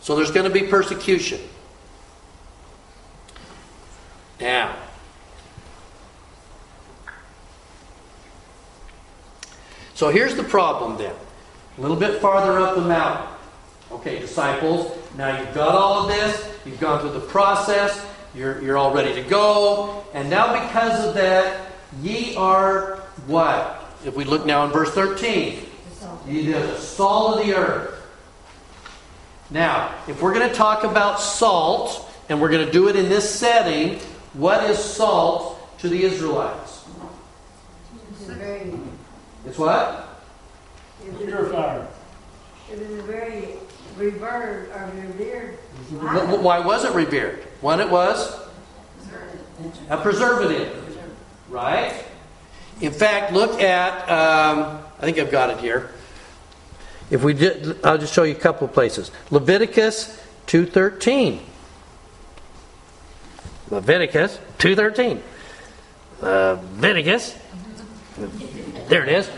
[0.00, 1.40] So there's going to be persecution.
[4.40, 4.76] Now,
[9.94, 11.14] so here's the problem then.
[11.76, 13.26] A little bit farther up the mountain.
[13.90, 18.04] Okay, disciples, now you've got all of this, you've gone through the process,
[18.34, 21.70] you're, you're all ready to go, and now because of that,
[22.02, 22.96] ye are
[23.26, 23.84] what?
[24.04, 25.66] If we look now in verse 13,
[26.26, 28.00] He is the salt of the earth.
[29.50, 33.08] Now, if we're going to talk about salt, and we're going to do it in
[33.08, 33.98] this setting,
[34.32, 36.84] what is salt to the Israelites?
[39.46, 40.03] It's a
[41.18, 41.86] Purifier.
[42.72, 43.48] It was a very
[43.96, 45.54] revered or revered.
[46.00, 47.40] Wh- wh- Why was it revered?
[47.60, 48.40] One, it was
[49.90, 50.98] a preservative,
[51.48, 52.04] right?
[52.80, 55.90] In fact, look at, um, I think I've got it here.
[57.10, 59.10] If we did, I'll just show you a couple of places.
[59.30, 61.40] Leviticus 2.13.
[63.70, 65.20] Leviticus 2.13.
[66.20, 67.38] Leviticus.
[68.88, 69.28] There it is.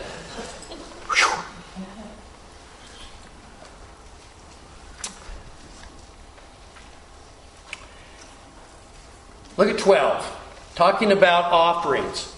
[9.57, 12.35] Look at 12, talking about offerings.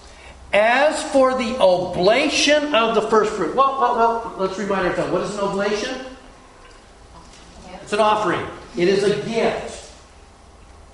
[0.52, 5.22] As for the oblation of the first fruit, well, well, well let's remind ourselves what
[5.22, 5.96] is an oblation?
[7.82, 8.46] It's an offering,
[8.76, 9.92] it is a gift.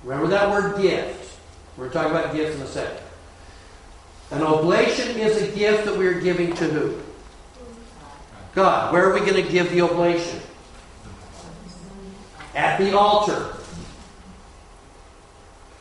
[0.03, 1.37] Remember that word gift.
[1.77, 3.03] We're talking about gifts in a second.
[4.31, 7.01] An oblation is a gift that we're giving to who?
[8.53, 8.93] God.
[8.93, 10.39] Where are we going to give the oblation?
[12.55, 13.55] At the altar.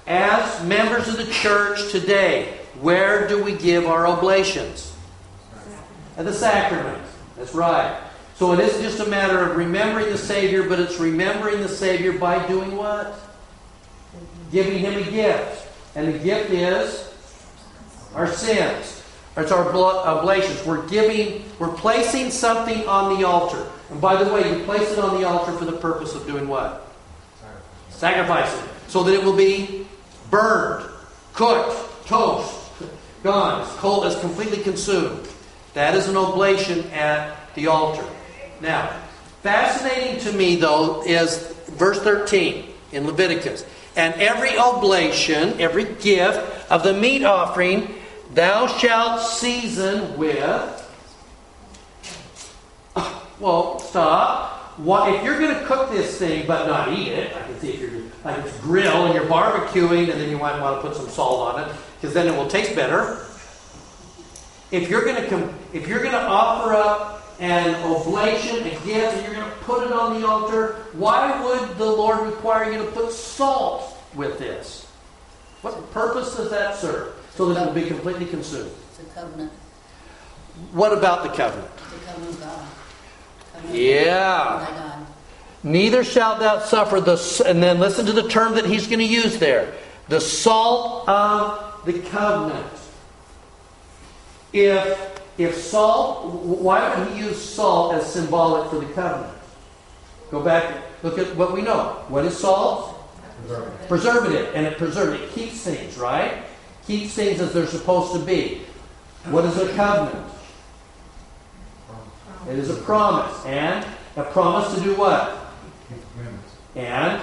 [0.06, 4.94] As members of the church today, where do we give our oblations?
[6.16, 7.02] At the sacrament.
[7.36, 8.00] That's right.
[8.36, 12.12] So it isn't just a matter of remembering the Savior, but it's remembering the Savior
[12.12, 13.18] by doing what?
[14.52, 15.68] Giving Him a gift.
[15.96, 17.12] And the gift is
[18.14, 19.02] our sins.
[19.36, 20.64] It's our blood oblations.
[20.64, 23.66] We're giving, we're placing something on the altar.
[23.90, 26.46] And by the way, you place it on the altar for the purpose of doing
[26.46, 26.92] what?
[27.90, 28.68] Sacrificing.
[28.88, 29.86] So that it will be
[30.34, 30.90] burned,
[31.32, 32.72] cooked, toast,
[33.22, 35.28] gone, it's cold, it's completely consumed.
[35.74, 38.04] That is an oblation at the altar.
[38.60, 39.00] Now,
[39.44, 43.64] fascinating to me though is verse 13 in Leviticus.
[43.94, 47.94] And every oblation, every gift of the meat offering,
[48.32, 50.80] thou shalt season with.
[53.38, 54.53] Well, stop.
[54.76, 57.70] What, if you're going to cook this thing but not eat it, I can see
[57.74, 60.96] if you're like it's grill and you're barbecuing, and then you might want to put
[60.96, 63.26] some salt on it because then it will taste better.
[64.70, 69.16] If you're going to com- if you're going to offer up an oblation, a gift,
[69.16, 72.78] and you're going to put it on the altar, why would the Lord require you
[72.78, 74.86] to put salt with this?
[75.62, 77.14] What purpose does that serve?
[77.34, 78.70] So that it will be completely consumed.
[78.90, 79.52] It's a covenant.
[80.72, 81.68] What about the covenant?
[81.68, 82.66] A covenant of God.
[83.54, 84.66] Covenant Yeah.
[84.68, 85.06] Oh,
[85.62, 89.04] Neither shalt thou suffer the, and then listen to the term that he's going to
[89.04, 89.72] use there
[90.08, 92.66] the salt of the covenant.
[94.52, 99.38] If, if salt, why would he use salt as symbolic for the covenant?
[100.30, 102.04] Go back, look at what we know.
[102.08, 103.00] What is salt?
[103.46, 103.88] Preservative.
[103.88, 106.42] Preservative, and it preserves, it keeps things, right?
[106.86, 108.62] Keeps things as they're supposed to be.
[109.30, 110.30] What is a covenant?
[112.48, 113.86] It is a promise, and
[114.16, 115.44] a promise to do what?
[116.76, 117.20] and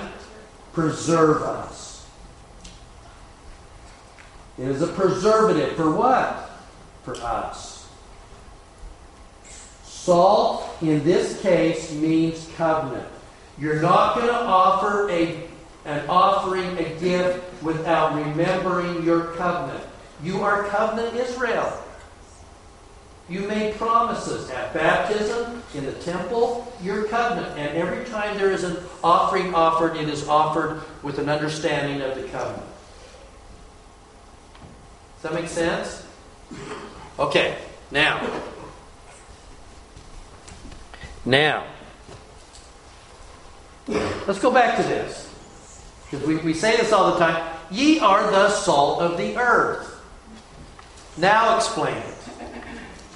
[0.74, 2.08] preserve us.
[4.58, 6.52] It is a preservative for what?
[7.04, 7.90] For us.
[9.84, 13.08] Salt, in this case, means covenant.
[13.60, 15.44] You're not going to offer a,
[15.86, 19.84] an offering, a gift, without remembering your covenant.
[20.24, 21.84] You are covenant Israel.
[23.32, 27.58] You made promises at baptism, in the temple, your covenant.
[27.58, 32.16] And every time there is an offering offered, it is offered with an understanding of
[32.16, 32.68] the covenant.
[35.22, 36.06] Does that make sense?
[37.18, 37.58] Okay,
[37.90, 38.30] now.
[41.24, 41.68] Now.
[43.88, 45.34] Let's go back to this.
[46.10, 47.58] Because we, we say this all the time.
[47.72, 49.88] Ye are the salt of the earth.
[51.16, 52.11] Now explain it.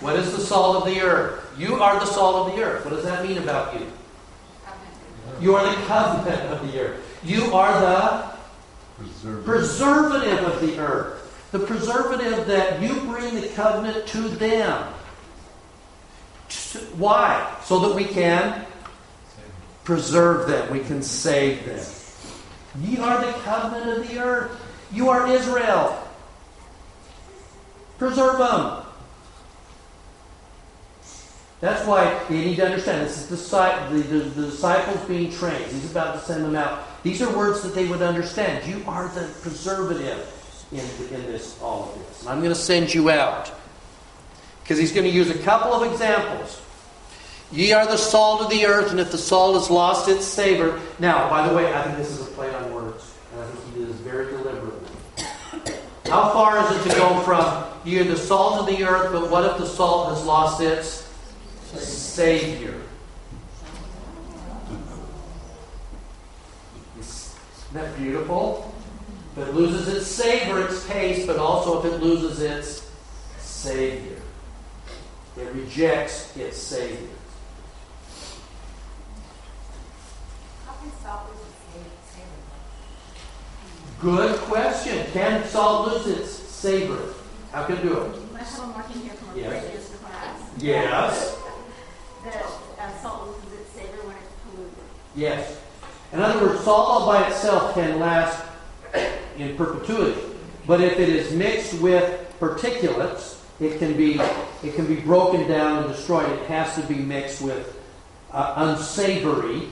[0.06, 1.51] What is the salt of the earth?
[1.58, 2.86] You are the salt of the earth.
[2.86, 3.91] What does that mean about you?
[5.41, 7.20] You are the covenant of the earth.
[7.24, 11.49] You are the preservative of the earth.
[11.51, 14.93] The preservative that you bring the covenant to them.
[16.97, 17.58] Why?
[17.64, 18.64] So that we can
[19.86, 21.84] preserve them, we can save them.
[22.84, 24.51] Ye are the covenant of the earth.
[24.91, 25.99] You are Israel.
[27.97, 28.85] Preserve them.
[31.62, 35.66] That's why you need to understand this is the, the, the, disciples being trained.
[35.72, 36.84] He's about to send them out.
[37.03, 38.68] These are words that they would understand.
[38.68, 40.32] You are the preservative
[40.72, 40.80] in,
[41.16, 42.22] in this all of this.
[42.22, 43.51] And I'm going to send you out.
[44.64, 46.62] Because he's going to use a couple of examples.
[47.51, 50.82] Ye are the salt of the earth, and if the salt has lost its savor.
[50.99, 53.74] Now, by the way, I think this is a play on words, and I think
[53.74, 54.89] he did this very deliberately.
[56.06, 59.30] How far is it to go from ye are the salt of the earth, but
[59.30, 61.05] what if the salt has lost its
[61.76, 62.82] savior?
[67.00, 68.74] Isn't that beautiful?
[69.38, 72.90] If it loses its savor, its taste, but also if it loses its
[73.38, 74.22] savior.
[75.38, 77.10] It rejects its savior.
[80.66, 82.42] How can salt lose its savor?
[84.00, 85.06] Good question.
[85.12, 87.14] Can salt lose its savor?
[87.52, 88.16] How can it do it?
[88.34, 89.64] I have a marking here from a Yes.
[89.64, 90.40] previous class.
[90.58, 91.36] Yes.
[92.26, 92.46] That
[92.80, 94.74] uh, salt loses its savor when it's polluted.
[95.16, 95.62] Yes.
[96.12, 98.44] In other words, salt all by itself can last
[99.38, 100.22] in perpetuity.
[100.66, 104.20] But if it is mixed with particulates, it can be
[104.64, 106.30] it can be broken down and destroyed.
[106.30, 107.78] It has to be mixed with
[108.32, 109.68] uh, unsavory,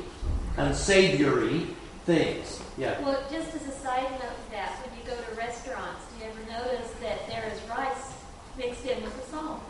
[0.58, 1.68] unsavory
[2.06, 2.62] things.
[2.78, 3.00] Yeah.
[3.02, 6.32] Well, just as a side note to that, when you go to restaurants, do you
[6.32, 8.14] ever notice that there is rice
[8.58, 9.62] mixed in with the salt?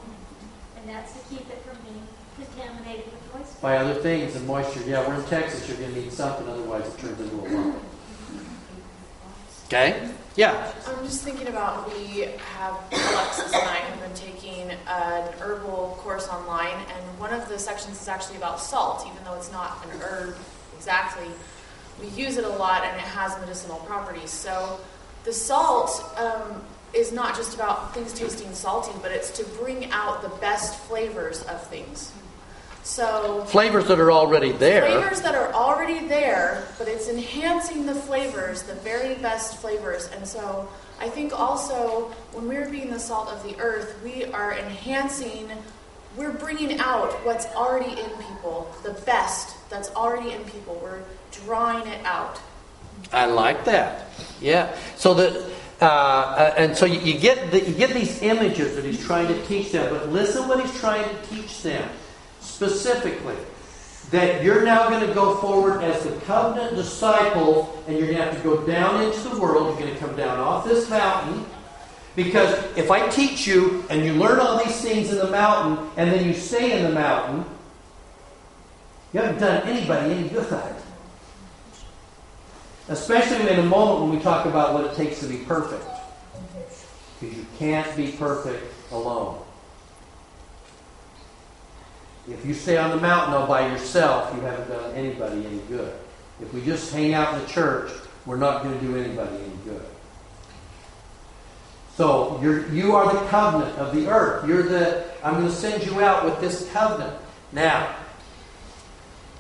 [0.78, 2.06] And that's to keep it from being
[2.36, 3.60] contaminated with moisture.
[3.62, 4.82] By other things and moisture.
[4.86, 5.68] Yeah, we're in Texas.
[5.68, 7.78] You're going to need something, otherwise it turns into a lump.
[9.68, 10.10] Okay.
[10.36, 10.72] Yeah.
[10.88, 12.28] I'm just thinking about we
[12.58, 17.58] have Alexis and I have been taking an herbal course online, and one of the
[17.58, 20.36] sections is actually about salt, even though it's not an herb
[20.76, 21.28] exactly.
[22.02, 24.32] We use it a lot, and it has medicinal properties.
[24.32, 24.80] So
[25.24, 26.64] the salt um,
[26.94, 31.44] is not just about things tasting salty, but it's to bring out the best flavors
[31.44, 32.12] of things.
[32.84, 34.86] So Flavors that are already there.
[34.86, 40.10] Flavors that are already there, but it's enhancing the flavors, the very best flavors.
[40.14, 40.68] And so
[41.00, 45.50] I think also when we're being the salt of the earth, we are enhancing,
[46.18, 50.78] we're bringing out what's already in people, the best that's already in people.
[50.84, 52.40] We're drawing it out.
[53.14, 54.08] I like that.
[54.42, 54.76] Yeah.
[54.98, 58.84] So that, uh, uh, and so you, you get the, you get these images that
[58.84, 59.94] he's trying to teach them.
[59.94, 61.90] But listen, what he's trying to teach them
[62.44, 63.36] specifically.
[64.12, 68.26] That you're now going to go forward as the covenant disciple, and you're going to
[68.26, 69.68] have to go down into the world.
[69.68, 71.46] You're going to come down off this mountain.
[72.16, 76.12] Because if I teach you and you learn all these things in the mountain, and
[76.12, 77.44] then you stay in the mountain,
[79.14, 80.76] you haven't done anybody any good.
[82.90, 85.86] Especially in a moment when we talk about what it takes to be perfect.
[87.20, 89.42] Because you can't be perfect alone.
[92.28, 95.94] If you stay on the mountain all by yourself, you haven't done anybody any good.
[96.42, 97.92] If we just hang out in the church,
[98.26, 99.86] we're not going to do anybody any good.
[101.96, 104.48] So you're, you are the covenant of the earth.
[104.48, 105.06] You're the.
[105.24, 107.16] I'm going to send you out with this covenant.
[107.52, 107.96] Now,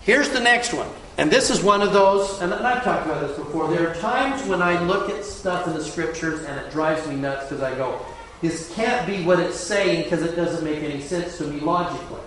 [0.01, 0.89] here's the next one.
[1.17, 3.69] And this is one of those, and I've talked about this before.
[3.69, 7.15] There are times when I look at stuff in the scriptures and it drives me
[7.15, 8.03] nuts because I go,
[8.41, 12.19] this can't be what it's saying because it doesn't make any sense to me logically.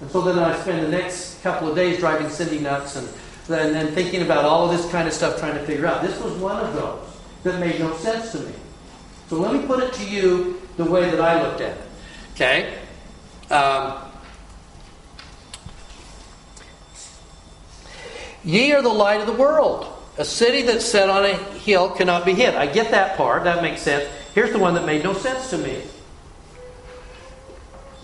[0.00, 3.08] And so then I spend the next couple of days driving Cindy nuts and,
[3.48, 6.02] and then thinking about all of this kind of stuff trying to figure out.
[6.02, 7.04] This was one of those
[7.42, 8.52] that made no sense to me.
[9.28, 11.82] So let me put it to you the way that I looked at it.
[12.34, 12.78] Okay?
[13.50, 14.08] Um,
[18.44, 19.86] Ye are the light of the world.
[20.16, 22.54] A city that's set on a hill cannot be hid.
[22.54, 23.44] I get that part.
[23.44, 24.08] That makes sense.
[24.34, 25.82] Here's the one that made no sense to me.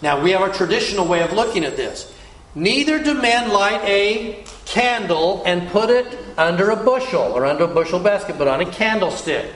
[0.05, 2.13] Now, we have a traditional way of looking at this.
[2.55, 7.69] Neither do men light a candle and put it under a bushel or under a
[7.69, 9.51] bushel basket, but on a candlestick.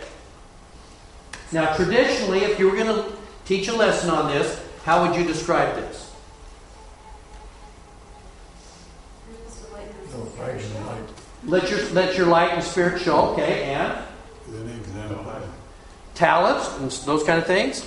[1.53, 3.13] Now, traditionally, if you were going to
[3.45, 6.11] teach a lesson on this, how would you describe this?
[11.45, 14.03] Let your, let your light and spirit show, okay, and?
[16.15, 17.87] Talents and those kind of things.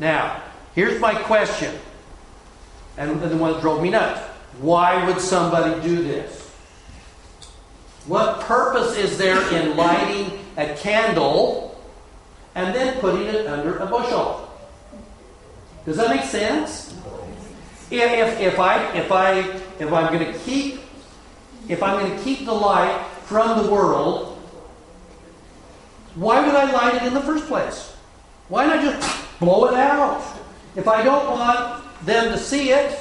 [0.00, 0.42] Now,
[0.74, 1.74] here's my question,
[2.96, 4.20] and the one that drove me nuts.
[4.60, 6.48] Why would somebody do this?
[8.06, 11.80] What purpose is there in lighting a candle
[12.54, 14.50] and then putting it under a bushel?
[15.84, 16.94] Does that make sense?
[17.90, 19.38] If, if, I if I
[19.78, 20.80] if I'm going to keep
[21.68, 24.38] if I'm going to keep the light from the world,
[26.14, 27.94] why would I light it in the first place?
[28.48, 30.22] Why not just blow it out?
[30.76, 33.00] If I don't want them to see it,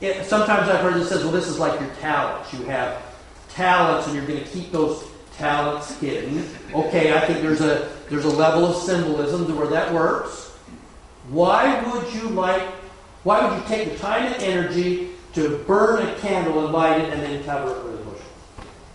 [0.00, 2.52] it sometimes I've heard it says, well, this is like your talents.
[2.52, 3.02] You have
[3.48, 5.04] talents and you're going to keep those
[5.36, 6.48] talents hidden.
[6.72, 10.50] Okay, I think there's a there's a level of symbolism to where that works.
[11.28, 12.62] Why would you like
[13.24, 17.12] Why would you take the time and energy to burn a candle and light it
[17.12, 18.22] and then cover it with a bushel?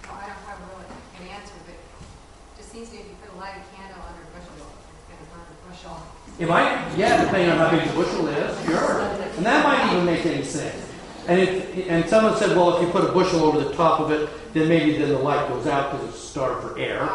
[0.03, 0.85] Well, I don't have really
[1.19, 4.21] an answer, but it just seems to me if you put a lighted candle under
[4.21, 5.97] a bushel, it's gonna burn the bushel.
[6.39, 9.01] It might, yeah, depending on how big the bushel is, sure.
[9.01, 10.89] And that might even make any sense.
[11.27, 14.11] And if, and someone said, well, if you put a bushel over the top of
[14.11, 17.07] it, then maybe then the light goes out because it's starved for air.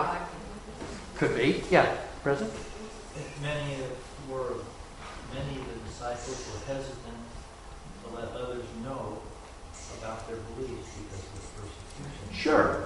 [1.16, 1.96] Could be, yeah.
[2.22, 2.52] Present?
[3.40, 3.76] Many
[4.30, 4.54] were,
[5.32, 7.16] many of the disciples were hesitant
[8.04, 9.20] to let others know
[9.98, 12.34] about their beliefs because of the persecution.
[12.34, 12.84] Sure.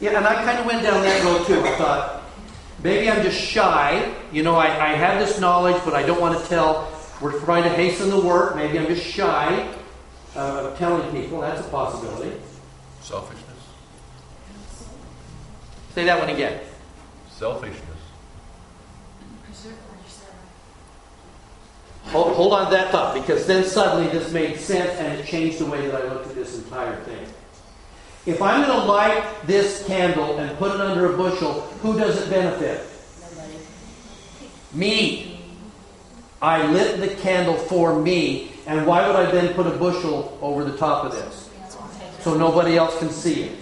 [0.00, 1.60] Yeah, and I kind of went down that road too.
[1.60, 2.22] I thought,
[2.86, 4.14] maybe I'm just shy.
[4.32, 6.90] You know, I, I have this knowledge, but I don't want to tell.
[7.20, 8.56] We're trying to hasten the work.
[8.56, 9.68] Maybe I'm just shy
[10.36, 11.40] uh, of telling people.
[11.40, 12.36] That's a possibility.
[13.00, 13.42] Selfishness.
[15.94, 16.60] Say that one again.
[17.30, 17.82] Selfishness.
[22.06, 25.58] Hold, hold on to that thought, because then suddenly this made sense and it changed
[25.58, 27.26] the way that I looked at this entire thing.
[28.26, 32.20] If I'm going to light this candle and put it under a bushel, who does
[32.20, 32.84] it benefit?
[34.74, 35.40] Me.
[36.42, 40.64] I lit the candle for me, and why would I then put a bushel over
[40.64, 41.48] the top of this?
[42.20, 43.58] So nobody else can see it.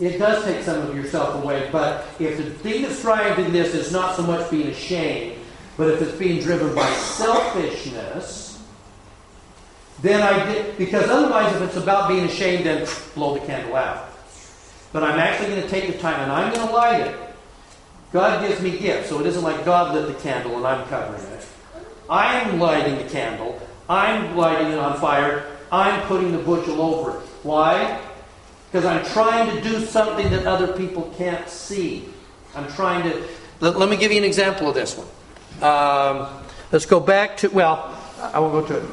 [0.00, 3.92] It does take some of yourself away, but if the thing that's driving this is
[3.92, 5.36] not so much being ashamed,
[5.76, 8.49] but if it's being driven by selfishness,
[10.02, 14.08] then I did, because otherwise, if it's about being ashamed, then blow the candle out.
[14.92, 17.16] But I'm actually going to take the time and I'm going to light it.
[18.12, 21.22] God gives me gifts, so it isn't like God lit the candle and I'm covering
[21.32, 21.46] it.
[22.08, 23.60] I'm lighting the candle.
[23.88, 25.46] I'm lighting it on fire.
[25.70, 27.22] I'm putting the bushel over it.
[27.44, 28.00] Why?
[28.66, 32.08] Because I'm trying to do something that other people can't see.
[32.54, 33.22] I'm trying to.
[33.60, 35.06] Let, let me give you an example of this one.
[35.62, 36.28] Um,
[36.72, 38.90] let's go back to, well, I won't go to it.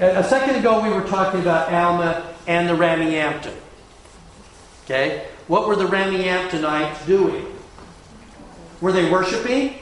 [0.00, 3.54] A, second ago, we were talking about Alma and the Rameumptom.
[4.84, 5.26] Okay?
[5.48, 7.46] What were the Rameumptomites doing?
[8.80, 9.74] Were they worshiping?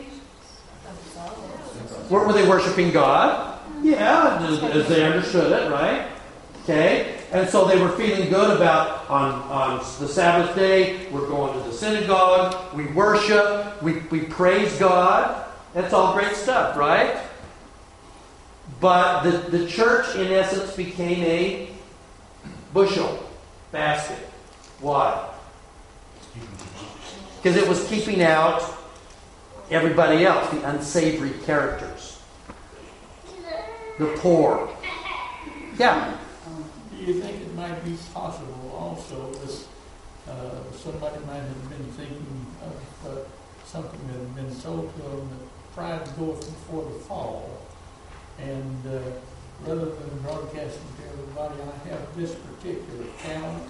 [2.09, 3.61] Were, were they worshiping God?
[3.83, 6.09] Yeah, as, as they understood it, right?
[6.63, 7.19] Okay?
[7.33, 11.69] And so they were feeling good about on, on the Sabbath day, we're going to
[11.69, 15.45] the synagogue, we worship, we, we praise God.
[15.75, 17.19] That's all great stuff, right?
[18.81, 21.71] But the, the church, in essence, became a
[22.75, 23.27] bushel
[23.73, 24.19] basket.
[24.81, 25.29] Why?
[27.37, 28.63] Because it was keeping out
[29.71, 32.21] everybody else, the unsavory characters,
[33.99, 34.69] the poor.
[35.79, 36.17] Yeah.
[36.91, 39.69] Do you think it might be possible also this,
[40.29, 43.19] uh, somebody might have been thinking of uh,
[43.65, 47.66] something that had been told to them that pride goeth before the fall,
[48.41, 49.01] and uh,
[49.67, 53.63] rather than broadcasting to everybody, I have this particular talent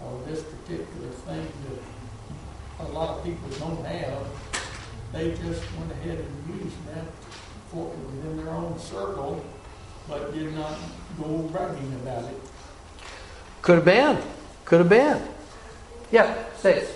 [0.00, 4.26] or this particular thing that a lot of people don't have,
[5.12, 7.04] they just went ahead and used that
[7.70, 9.44] for within their own circle,
[10.08, 10.76] but did not
[11.18, 12.40] go bragging about it.
[13.62, 14.18] Could have been.
[14.64, 15.22] Could have been.
[16.10, 16.86] Yeah, say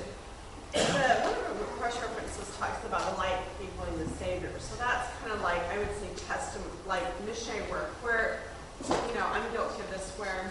[2.69, 2.83] it.
[2.83, 4.51] The, one of the cross references talks about a light equaling the Savior.
[4.59, 8.41] So that's kind of like, I would say, testament, like missionary work, where,
[8.89, 10.51] you know, I'm guilty of this, where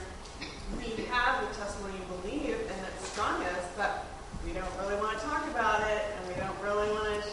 [0.78, 4.06] we have the testimony you believe and it's strong us, but
[4.46, 7.30] we don't really want to talk about it and we don't really want to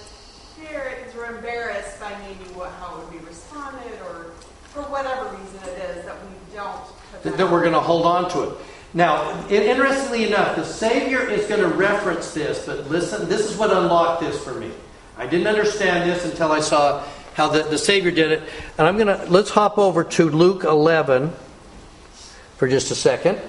[0.57, 4.33] share it because we're embarrassed by maybe what, how it would be responded or
[4.71, 6.81] for whatever reason it is that we don't
[7.23, 8.59] that, that we're going to hold on to it.
[8.93, 13.71] Now, interestingly enough, the Savior is going to reference this, but listen, this is what
[13.71, 14.73] unlocked this for me.
[15.17, 18.43] I didn't understand this until I saw how the, the Savior did it.
[18.79, 21.33] And I'm going to, let's hop over to Luke 11
[22.57, 23.41] for just a second.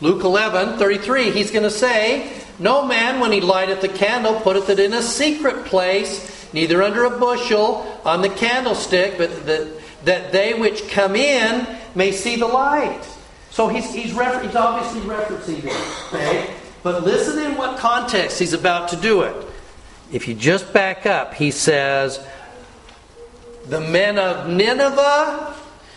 [0.00, 4.70] Luke 11, 33, he's going to say, No man, when he lighteth the candle, putteth
[4.70, 10.32] it in a secret place, neither under a bushel on the candlestick, but that, that
[10.32, 13.02] they which come in may see the light.
[13.50, 16.54] So he's, he's, refer- he's obviously referencing this, okay?
[16.82, 19.36] But listen in what context he's about to do it.
[20.12, 22.24] If you just back up, he says,
[23.66, 25.54] The men of Nineveh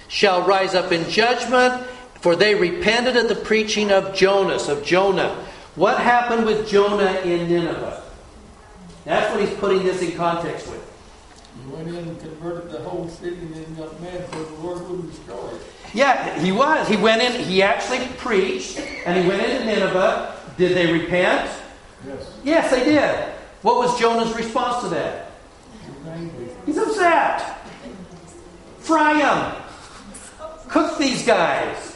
[0.08, 1.84] shall rise up in judgment,
[2.22, 5.46] for they repented at the preaching of Jonas, of Jonah.
[5.76, 8.03] What happened with Jonah in Nineveh?
[9.06, 10.90] That's what he's putting this in context with.
[11.66, 14.82] He went in and converted the whole city and then got mad because the Lord
[14.82, 15.62] wouldn't destroy it.
[15.94, 16.88] Yeah, he was.
[16.88, 20.36] He went in, he actually preached, and he went into Nineveh.
[20.58, 21.50] Did they repent?
[22.06, 22.34] Yes.
[22.44, 23.34] Yes, they did.
[23.62, 25.32] What was Jonah's response to that?
[26.66, 27.60] He's upset.
[28.80, 29.62] Fry them.
[30.68, 31.96] Cook these guys.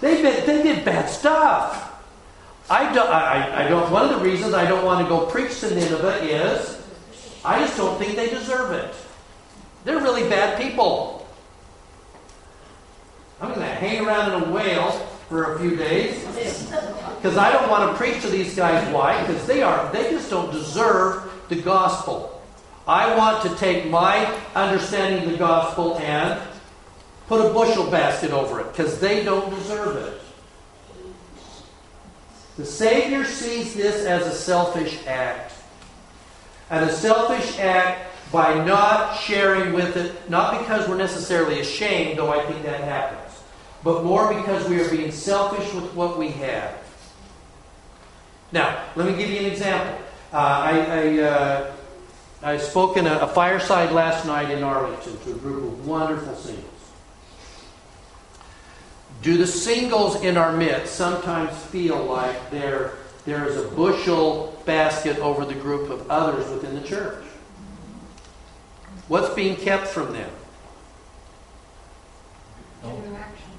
[0.00, 1.87] They been, they did bad stuff.
[2.70, 3.90] I don't, I, I don't.
[3.90, 6.82] One of the reasons I don't want to go preach to Nineveh is
[7.44, 8.94] I just don't think they deserve it.
[9.84, 11.26] They're really bad people.
[13.40, 14.90] I'm going to hang around in a whale
[15.28, 16.24] for a few days
[17.16, 18.86] because I don't want to preach to these guys.
[18.92, 19.20] Why?
[19.26, 22.42] Because they are they just don't deserve the gospel.
[22.86, 26.40] I want to take my understanding of the gospel and
[27.28, 30.20] put a bushel basket over it because they don't deserve it.
[32.58, 35.52] The Savior sees this as a selfish act.
[36.70, 42.32] And a selfish act by not sharing with it, not because we're necessarily ashamed, though
[42.32, 43.40] I think that happens,
[43.84, 46.76] but more because we are being selfish with what we have.
[48.50, 49.96] Now, let me give you an example.
[50.32, 51.72] Uh, I, I, uh,
[52.42, 56.34] I spoke in a, a fireside last night in Arlington to a group of wonderful
[56.34, 56.67] singles.
[59.22, 62.92] Do the singles in our midst sometimes feel like there,
[63.24, 67.24] there is a bushel basket over the group of others within the church?
[69.08, 70.30] What's being kept from them?
[72.84, 73.50] Interaction.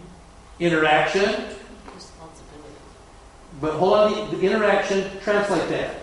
[0.59, 1.55] Interaction.
[1.93, 2.75] Responsibility.
[3.59, 5.95] But hold on, the, interaction, translate that.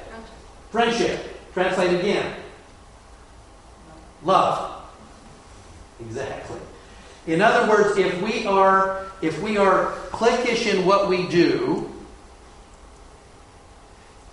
[0.70, 1.52] Friendship.
[1.54, 2.34] Translate again.
[4.22, 4.82] Love.
[6.00, 6.58] Exactly.
[7.26, 11.90] In other words, if we are if we are cliquish in what we do,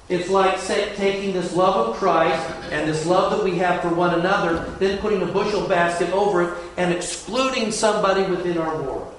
[0.10, 3.90] it's like say, taking this love of Christ and this love that we have for
[3.90, 9.14] one another, then putting a bushel basket over it and excluding somebody within our world.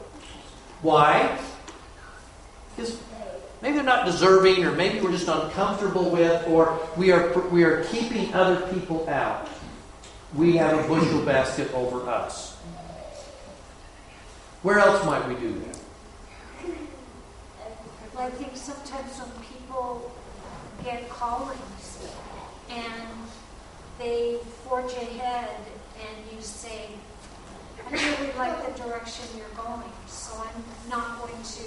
[0.83, 1.39] Why?
[2.77, 3.01] Because
[3.63, 7.83] maybe they're not deserving, or maybe we're just uncomfortable with, or we are we are
[7.85, 9.49] keeping other people out.
[10.35, 12.54] We have a bushel basket over us.
[14.65, 15.79] Where else might we do that?
[18.17, 20.11] I think sometimes when people
[20.83, 21.99] get callings
[22.71, 23.29] and
[23.99, 25.51] they forge ahead
[26.01, 26.89] and you say,
[27.87, 31.65] I really like the direction you're going, so I'm not going to,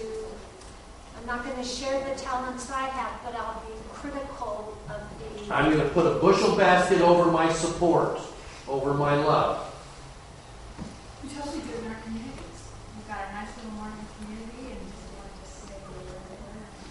[1.19, 5.53] I'm not going to share the talents I have, but I'll be critical of the.
[5.53, 8.19] I'm going to put a bushel basket over my support,
[8.67, 9.71] over my love.
[11.23, 12.36] We totally do in our communities.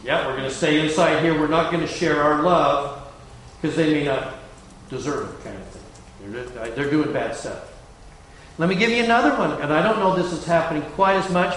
[0.04, 1.38] Yeah, we're going to stay inside here.
[1.38, 3.12] We're not going to share our love
[3.60, 4.34] because they may not
[4.88, 6.32] deserve it, kind of thing.
[6.32, 7.72] They're, they're doing bad stuff.
[8.58, 11.30] Let me give you another one, and I don't know this is happening quite as
[11.30, 11.54] much,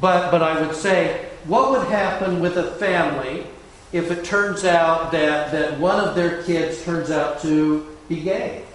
[0.00, 3.46] but, but I would say, what would happen with a family
[3.92, 8.65] if it turns out that, that one of their kids turns out to be gay?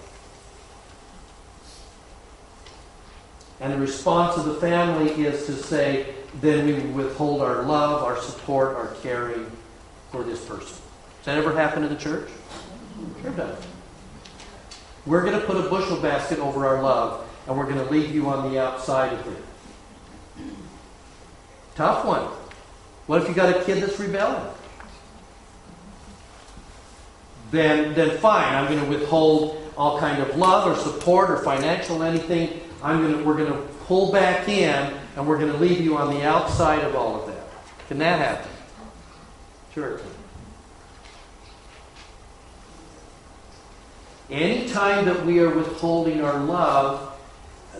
[3.61, 8.19] And the response of the family is to say, then we withhold our love, our
[8.19, 9.49] support, our caring
[10.11, 10.75] for this person.
[11.17, 12.27] Does that ever happen in the church?
[13.21, 13.63] Sure does.
[15.05, 18.13] We're going to put a bushel basket over our love, and we're going to leave
[18.13, 19.43] you on the outside of it.
[21.75, 22.23] Tough one.
[23.05, 24.51] What if you got a kid that's rebelling?
[27.51, 28.55] Then, then fine.
[28.55, 32.60] I'm going to withhold all kind of love or support or financial anything.
[32.83, 36.13] I'm to, we're going to pull back in, and we're going to leave you on
[36.13, 37.47] the outside of all of that.
[37.87, 38.51] Can that happen?
[39.73, 39.99] Sure.
[44.29, 47.09] Anytime that we are withholding our love,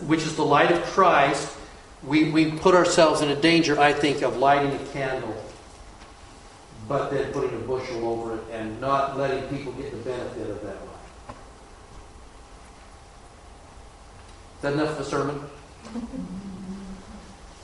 [0.06, 1.56] which is the light of Christ,
[2.04, 5.34] we, we put ourselves in a danger, I think, of lighting a candle,
[6.88, 10.62] but then putting a bushel over it and not letting people get the benefit of
[10.62, 10.91] that light.
[14.62, 15.40] That enough of a sermon?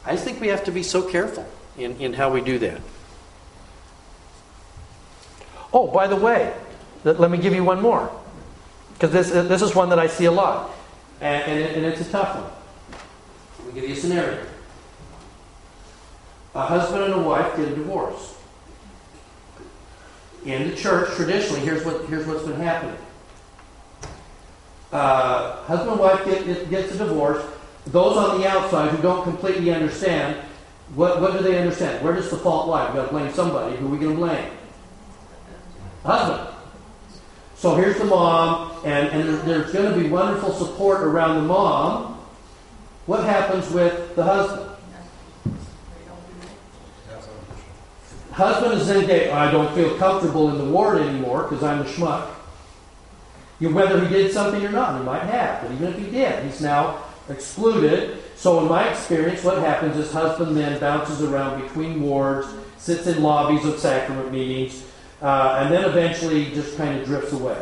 [0.05, 1.47] I think we have to be so careful
[1.77, 2.81] in, in how we do that.
[5.73, 6.53] Oh, by the way,
[7.05, 8.11] let, me give you one more.
[8.95, 10.71] Because this, this is one that I see a lot.
[11.21, 12.51] And, and, and it's a tough one.
[13.59, 14.45] Let me give you a scenario.
[16.55, 18.37] A husband and a wife get a divorce.
[20.45, 22.97] In the church, traditionally, here's, what, here's what's been happening.
[24.93, 27.45] Uh, husband and wife get, get, gets a divorce.
[27.87, 30.37] Those on the outside who don't completely understand,
[30.95, 32.03] what, what do they understand?
[32.03, 32.87] Where does the fault lie?
[32.87, 33.77] We've got to blame somebody.
[33.77, 34.51] Who are we going to blame?
[36.05, 36.55] Husband.
[37.57, 42.15] So here's the mom, and, and there's going to be wonderful support around the mom.
[43.07, 44.69] What happens with the husband?
[48.39, 49.35] husband is then.
[49.35, 52.38] I don't feel comfortable in the ward anymore because I'm a schmuck.
[53.61, 56.11] You know, whether he did something or not, he might have, but even if he
[56.11, 58.19] did, he's now excluded.
[58.37, 62.49] So, in my experience, what happens is husband then bounces around between wards,
[62.79, 64.85] sits in lobbies of sacrament meetings,
[65.21, 67.61] uh, and then eventually just kind of drifts away.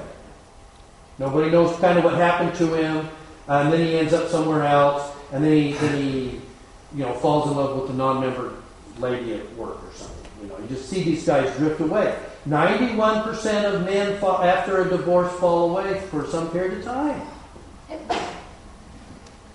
[1.19, 3.09] Nobody knows kind of what happened to him,
[3.49, 6.41] and then he ends up somewhere else, and then he, then he
[6.95, 8.55] you know, falls in love with a non-member
[8.99, 10.31] lady at work or something.
[10.43, 12.17] You know, you just see these guys drift away.
[12.49, 17.23] 91% of men fall, after a divorce fall away for some period of time.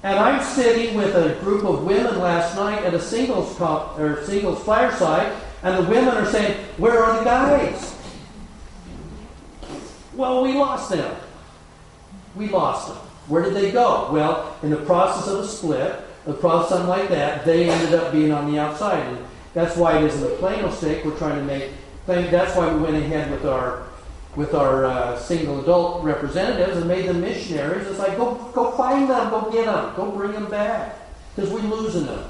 [0.04, 4.24] And I'm sitting with a group of women last night at a singles comp, or
[4.26, 5.32] singles fireside,
[5.64, 7.94] and the women are saying, "Where are the guys?"
[10.16, 11.16] Well, we lost them.
[12.36, 12.98] We lost them.
[13.28, 14.10] Where did they go?
[14.12, 18.12] Well, in the process of a split, a process something like that, they ended up
[18.12, 19.06] being on the outside.
[19.06, 19.20] And
[19.54, 21.06] that's why it isn't a Plano stake.
[21.06, 21.70] We're trying to make.
[22.06, 23.84] That's why we went ahead with our
[24.36, 27.88] with our uh, single adult representatives and made them missionaries.
[27.88, 30.96] It's like go go find them, go get them, go bring them back
[31.36, 32.24] because we're losing them.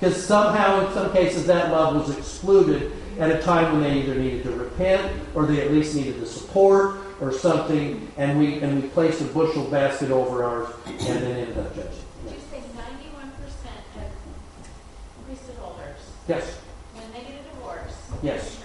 [0.00, 4.14] Because somehow, in some cases, that love was excluded at a time when they either
[4.14, 8.82] needed to repent or they at least needed the support or something, and we and
[8.82, 11.92] we placed a bushel basket over ours and then ended up judging.
[12.24, 15.98] Did you say ninety-one percent of priesthood holders,
[16.28, 16.56] Yes.
[16.94, 18.62] when they get a divorce, Yes.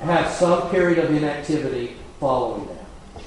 [0.00, 3.22] Have some period of inactivity following that.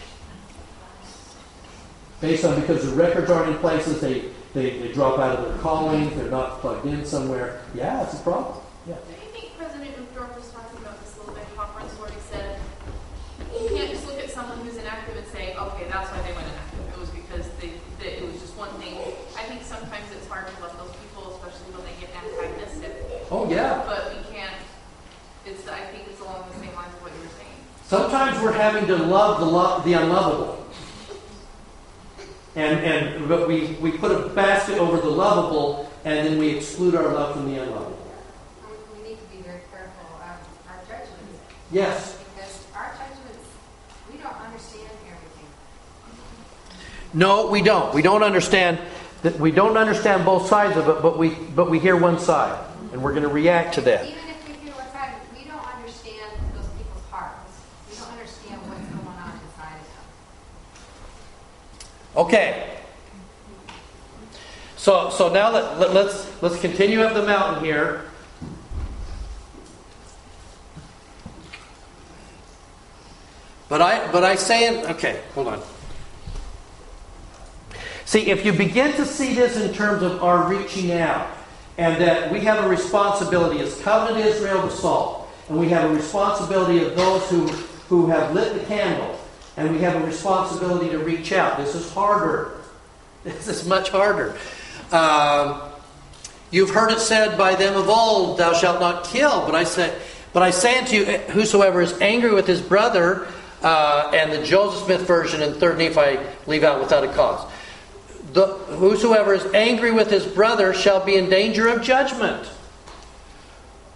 [2.22, 5.58] Based on because the records aren't in places, they, they, they drop out of their
[5.58, 7.62] calling, they're not plugged in somewhere.
[7.74, 8.58] Yeah, it's a problem.
[8.88, 8.96] Yeah.
[8.96, 12.20] Do you think President Uchtdorf was talking about this a little bit conference where he
[12.30, 12.60] said
[13.60, 16.48] you can't just look at someone who's inactive and say, okay, that's why they went
[16.48, 16.88] inactive.
[16.94, 17.74] It was because they,
[18.06, 18.96] it was just one thing.
[19.36, 22.96] I think sometimes it's hard to love those people, especially when they get antagonistic.
[23.30, 23.84] Oh, yeah.
[23.86, 24.56] But we can't.
[25.46, 27.60] It's I think it's along the same lines of what you were saying.
[27.92, 30.66] Sometimes we're having to love the, lo- the unlovable.
[32.56, 36.96] And, and but we, we put a basket over the lovable, and then we exclude
[36.96, 38.00] our love from the unlovable.
[38.96, 40.40] We need to be very careful of our
[40.88, 41.42] judgments.
[41.70, 42.18] Yes.
[42.34, 43.46] Because our judgments,
[44.10, 45.50] we don't understand everything.
[47.14, 47.94] No, we don't.
[47.94, 48.80] We don't understand
[49.24, 52.58] that we don't understand both sides of it, but we but we hear one side,
[52.94, 54.06] and we're going to react to that.
[54.06, 57.52] Even if we hear what's happening, we don't understand those people's hearts.
[57.90, 60.08] We don't understand what's going on inside of them.
[62.16, 62.68] Okay.
[64.78, 68.06] So so now let, let, let's let's continue up the mountain here.
[73.70, 75.62] But I but I say it okay, hold on.
[78.06, 81.30] See, if you begin to see this in terms of our reaching out,
[81.78, 85.94] and that we have a responsibility as covenant Israel to salt, and we have a
[85.94, 87.48] responsibility of those who,
[87.88, 89.18] who have lit the candle,
[89.58, 91.58] and we have a responsibility to reach out.
[91.58, 92.54] This is harder.
[93.24, 94.36] This is much harder.
[94.92, 95.62] Um,
[96.50, 99.96] you've heard it said by them of old, "Thou shalt not kill." But I say,
[100.34, 103.28] but I say unto you, whosoever is angry with his brother,
[103.62, 107.48] uh, and the Joseph Smith version and Third Nephi leave out without a cause.
[108.34, 112.48] The, whosoever is angry with his brother shall be in danger of judgment.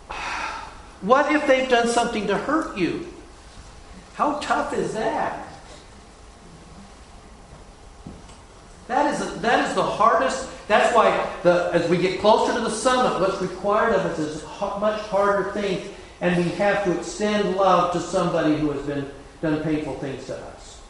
[1.01, 3.07] What if they've done something to hurt you?
[4.15, 5.44] How tough is that?
[8.87, 10.49] That is, that is the hardest.
[10.67, 14.43] That's why, the, as we get closer to the summit, what's required of us is
[14.43, 15.87] a much harder things,
[16.21, 19.09] and we have to extend love to somebody who has been
[19.41, 20.81] done painful things to us.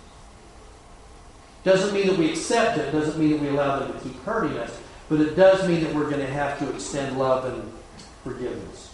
[1.63, 4.57] Doesn't mean that we accept it, doesn't mean that we allow them to keep hurting
[4.57, 4.77] us,
[5.09, 7.71] but it does mean that we're going to have to extend love and
[8.23, 8.93] forgiveness.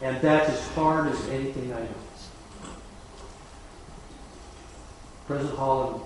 [0.00, 1.88] And that's as hard as anything I know.
[5.26, 6.02] President Holland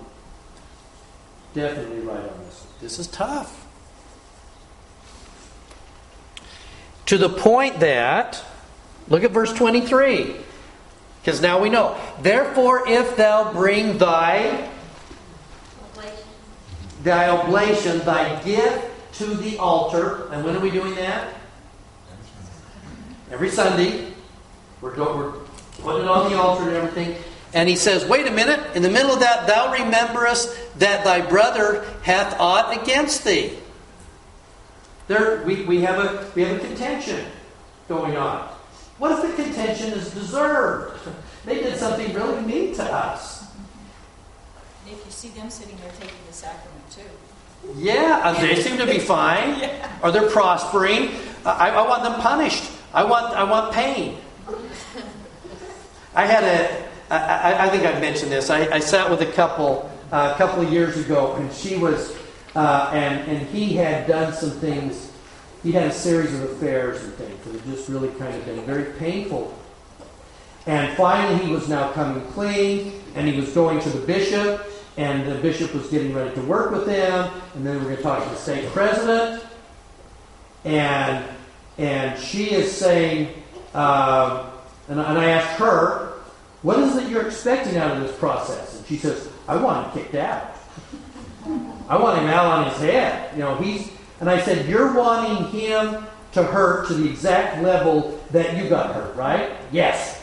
[1.53, 2.67] definitely right on this.
[2.81, 3.67] This is tough.
[7.07, 8.43] To the point that,
[9.09, 10.35] look at verse 23.
[11.21, 11.99] Because now we know.
[12.21, 14.69] Therefore, if thou bring thy
[17.03, 21.33] thy oblation, thy gift to the altar, and when are we doing that?
[23.31, 24.13] Every Sunday.
[24.81, 25.31] We're, we're
[25.81, 27.15] putting it on the altar and everything.
[27.53, 31.21] And he says, Wait a minute, in the middle of that, thou rememberest that thy
[31.21, 33.57] brother hath aught against thee.
[35.07, 37.25] There, we, we, have a, we have a contention
[37.89, 38.47] going on.
[38.97, 40.99] What if the contention is deserved?
[41.43, 43.41] They did something really mean to us.
[44.85, 47.01] And if you see them sitting there taking the sacrament too.
[47.75, 49.67] Yeah, uh, they seem to be fine,
[50.03, 51.09] or they're prospering.
[51.43, 52.71] I, I want them punished.
[52.93, 54.17] I want, I want pain.
[56.15, 58.49] I had a, I, I, I think I've mentioned this.
[58.49, 62.17] I, I sat with a couple uh, a couple of years ago, and she was,
[62.55, 65.11] uh, and and he had done some things.
[65.61, 68.61] He had a series of affairs and things that had just really kind of been
[68.65, 69.53] very painful.
[70.65, 74.65] And finally, he was now coming clean, and he was going to the bishop,
[74.97, 77.97] and the bishop was getting ready to work with him, and then we we're going
[77.97, 79.43] to talk to the stake president,
[80.63, 81.25] and
[81.77, 83.33] and she is saying,
[83.73, 84.49] uh,
[84.87, 86.10] and, and I asked her,
[86.61, 88.77] what is it you're expecting out of this process?
[88.77, 90.55] And she says, I want him kicked out.
[91.89, 93.33] I want him out on his head.
[93.33, 93.91] You know, he's
[94.21, 98.95] and I said, You're wanting him to hurt to the exact level that you got
[98.95, 99.51] hurt, right?
[99.71, 100.21] Yes.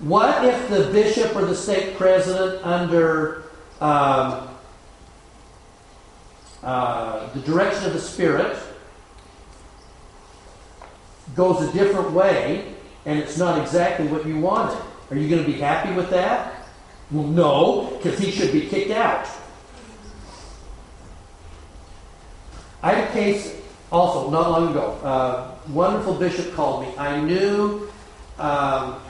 [0.00, 3.44] What if the bishop or the stake president, under
[3.80, 4.48] um,
[6.62, 8.56] uh, the direction of the Spirit,
[11.34, 12.74] goes a different way
[13.08, 14.78] and it's not exactly what you wanted?
[15.10, 16.68] Are you going to be happy with that?
[17.10, 19.26] Well, no, because he should be kicked out.
[22.82, 23.58] I had a case
[23.90, 24.90] also not long ago.
[25.02, 26.92] Uh, wonderful bishop called me.
[26.98, 27.88] I knew
[28.38, 29.00] um,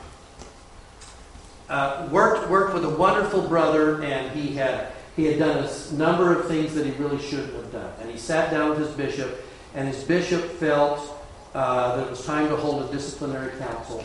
[1.68, 6.38] uh, worked worked with a wonderful brother, and he had he had done a number
[6.38, 7.92] of things that he really shouldn't have done.
[8.00, 9.44] And he sat down with his bishop,
[9.74, 11.17] and his bishop felt
[11.54, 14.04] uh, that it was time to hold a disciplinary council,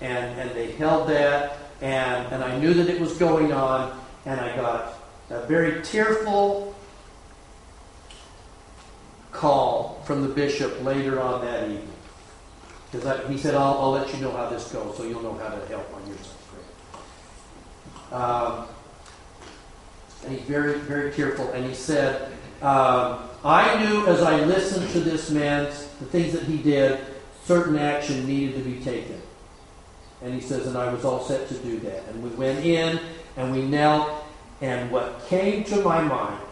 [0.00, 4.40] and and they held that, and and I knew that it was going on, and
[4.40, 4.94] I got
[5.30, 6.74] a very tearful
[9.32, 11.88] call from the bishop later on that evening.
[12.90, 15.50] Because he said, I'll, I'll, let you know how this goes so you'll know how
[15.50, 16.38] to help on your side.
[18.10, 18.66] Um,
[20.24, 21.50] and he's very, very tearful.
[21.52, 22.32] And he said,
[22.62, 27.00] um, I knew as I listened to this man, the things that he did,
[27.44, 29.20] certain action needed to be taken.
[30.22, 32.08] And he says, and I was all set to do that.
[32.08, 32.98] And we went in
[33.36, 34.10] and we knelt,
[34.60, 36.42] and what came to my mind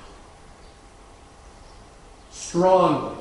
[2.31, 3.17] strongly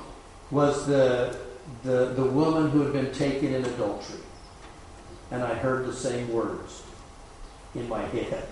[0.51, 1.35] was the,
[1.83, 4.19] the, the woman who had been taken in adultery.
[5.31, 6.83] And I heard the same words
[7.73, 8.47] in my head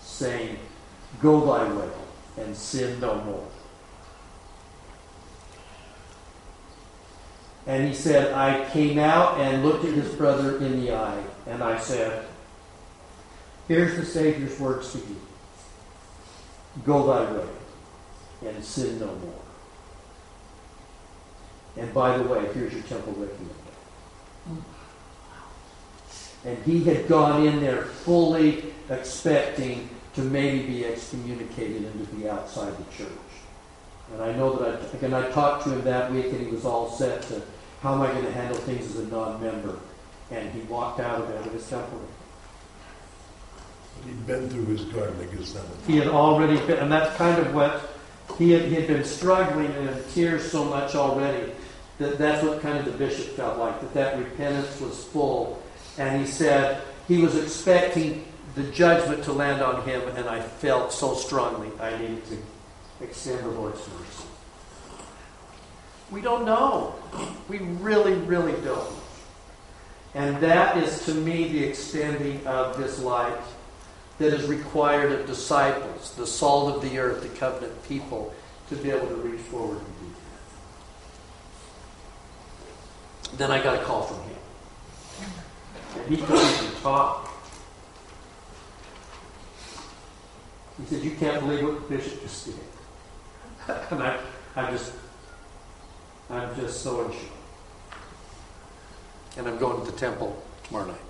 [0.00, 0.58] saying,
[1.20, 1.90] Go thy way
[2.38, 3.51] and sin no more.
[7.66, 11.62] And he said, I came out and looked at his brother in the eye, and
[11.62, 12.24] I said,
[13.68, 15.16] Here's the Savior's words to you
[16.84, 17.48] Go thy way
[18.46, 19.34] and sin no more.
[21.76, 23.50] And by the way, here's your temple recommend.
[26.44, 32.28] And he had gone in there fully expecting to maybe be excommunicated and to be
[32.28, 33.08] outside the church.
[34.12, 36.64] And I know that I, again, I talked to him that week and he was
[36.64, 37.42] all set to
[37.80, 39.78] how am I going to handle things as a non-member.
[40.30, 42.00] And he walked out of it with his temple.
[44.04, 45.66] He'd been through his garden of Gethsemane.
[45.86, 47.90] He had already been, and that's kind of what
[48.38, 51.52] he had, he had been struggling and in tears so much already
[51.98, 55.62] that that's what kind of the bishop felt like, that that repentance was full.
[55.98, 58.24] And he said he was expecting
[58.54, 62.36] the judgment to land on him, and I felt so strongly I needed to
[63.02, 64.28] extend the Lord's mercy.
[66.10, 66.94] We don't know.
[67.48, 68.94] We really, really don't.
[70.14, 73.38] And that is to me the extending of this light
[74.18, 78.34] that is required of disciples, the salt of the earth, the covenant people,
[78.68, 80.14] to be able to reach forward and do
[83.30, 83.38] that.
[83.38, 84.36] Then I got a call from him.
[85.96, 87.30] And he couldn't even talk.
[90.78, 92.54] He said, You can't believe what the bishop just did.
[93.90, 94.18] and I,
[94.56, 94.92] I just,
[96.30, 97.20] I'm just so in shock.
[99.36, 101.00] And I'm going to the temple tomorrow night.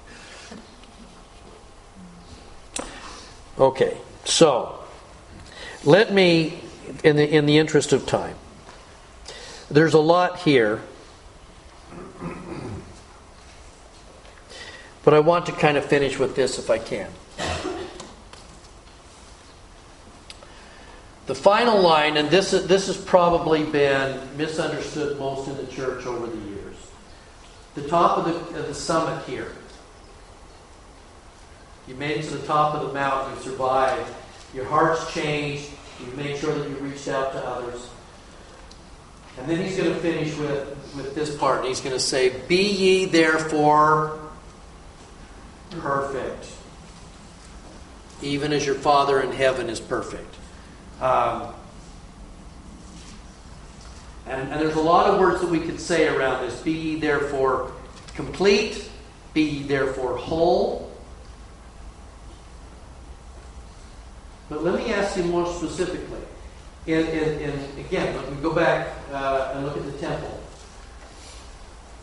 [3.58, 4.78] Okay, so
[5.84, 6.60] let me,
[7.04, 8.36] in the, in the interest of time,
[9.70, 10.80] there's a lot here,
[15.04, 17.10] but I want to kind of finish with this if I can.
[21.26, 26.26] The final line, and this, this has probably been misunderstood most in the church over
[26.26, 26.76] the years.
[27.74, 29.52] The top of the, of the summit here.
[31.86, 34.12] You made it to the top of the mountain, you survived.
[34.52, 35.70] Your heart's changed.
[36.00, 37.88] You made sure that you reached out to others.
[39.38, 42.40] And then he's going to finish with, with this part, and he's going to say,
[42.48, 44.18] Be ye therefore
[45.70, 46.52] perfect,
[48.20, 50.36] even as your Father in heaven is perfect.
[51.02, 51.52] Um,
[54.26, 56.60] and, and there's a lot of words that we could say around this.
[56.60, 57.72] Be ye therefore
[58.14, 58.88] complete,
[59.34, 60.92] Be ye therefore whole.
[64.48, 66.20] But let me ask you more specifically.
[66.86, 67.08] And,
[67.78, 70.40] again, let me go back uh, and look at the temple.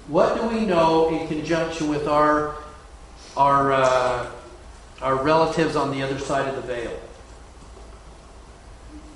[0.08, 2.56] What do we know in conjunction with our
[3.38, 4.32] our uh,
[5.02, 7.00] our relatives on the other side of the veil?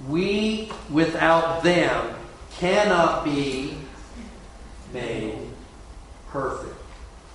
[0.08, 2.16] We, without them,
[2.58, 3.78] cannot be
[4.94, 5.38] made
[6.28, 6.76] perfect.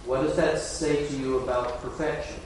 [0.05, 2.41] What does that say to you about perfection?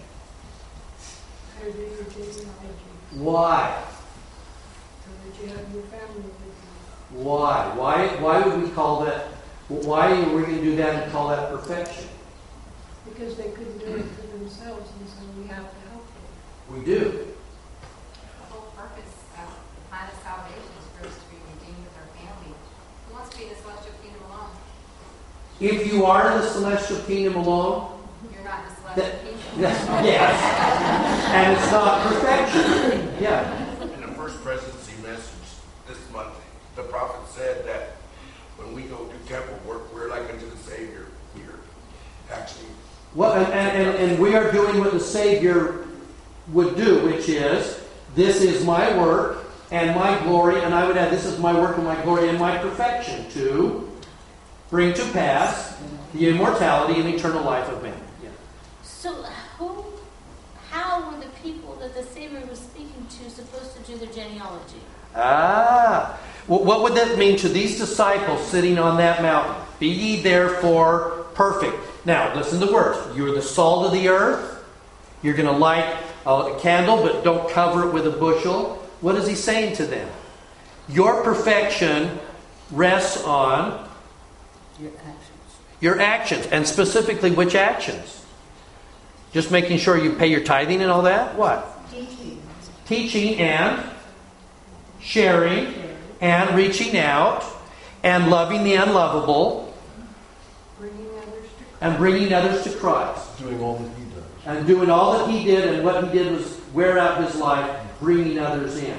[3.12, 3.82] Why?
[7.10, 7.72] Why?
[7.76, 8.06] Why?
[8.20, 9.26] Why would we call that?
[9.68, 12.08] Why are we going to do that and call that perfection?
[13.04, 16.78] Because they couldn't do it for themselves, and so we have to help them.
[16.78, 17.00] We do.
[17.00, 19.48] The whole purpose of
[19.90, 22.54] the plan of salvation is for us to be redeemed with our family.
[23.08, 24.50] Who wants to be in the celestial kingdom alone?
[25.60, 27.98] If you are in the celestial kingdom alone,
[28.32, 29.60] You're not in the celestial that, kingdom.
[29.62, 30.34] that- yes,
[31.34, 33.22] and it's not perfection.
[33.22, 33.82] Yeah.
[33.82, 35.48] In the first presidency message
[35.86, 36.34] this month,
[36.76, 37.96] the prophet said that
[38.56, 41.60] when we go do temple work, we're like unto the Savior here.
[42.30, 42.66] Actually,
[43.14, 45.86] What, and, and, and we are doing what the Savior
[46.48, 47.80] would do, which is,
[48.14, 51.78] this is my work and my glory, and I would add, this is my work
[51.78, 53.90] and my glory and my perfection to
[54.68, 55.80] bring to pass
[56.12, 57.96] the immortality and eternal life of man.
[58.22, 58.28] Yeah.
[58.82, 59.14] So
[59.58, 59.84] who,
[60.70, 64.82] how were the people that the Savior was speaking to supposed to do their genealogy?
[65.16, 66.18] Ah,
[66.48, 69.56] Well, what would that mean to these disciples sitting on that mountain?
[69.80, 71.76] Be ye therefore perfect.
[72.04, 72.98] Now, listen to the words.
[73.16, 74.62] You're the salt of the earth.
[75.22, 75.96] You're going to light
[76.26, 78.81] a candle, but don't cover it with a bushel.
[79.02, 80.08] What is he saying to them?
[80.88, 82.18] Your perfection
[82.70, 83.88] rests on
[84.80, 85.58] Your actions.
[85.80, 88.24] your actions, and specifically which actions?
[89.32, 91.36] Just making sure you pay your tithing and all that?
[91.36, 91.90] What?
[91.90, 92.42] Teaching.
[92.86, 93.82] Teaching and
[95.00, 95.74] sharing
[96.20, 97.44] and reaching out
[98.02, 99.74] and loving the unlovable
[100.78, 103.38] Bringing others to and bringing others to Christ.
[103.38, 104.24] Doing all that he does.
[104.46, 107.81] And doing all that he did, and what he did was wear out his life,
[108.02, 108.98] bringing others in.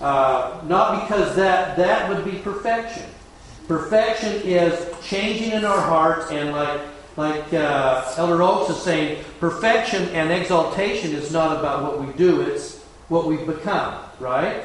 [0.00, 3.04] Uh, not because that that would be perfection.
[3.68, 6.80] Perfection is changing in our hearts, and like
[7.16, 12.40] like uh, Elder Oaks is saying, perfection and exaltation is not about what we do;
[12.40, 14.64] it's what we've become, right?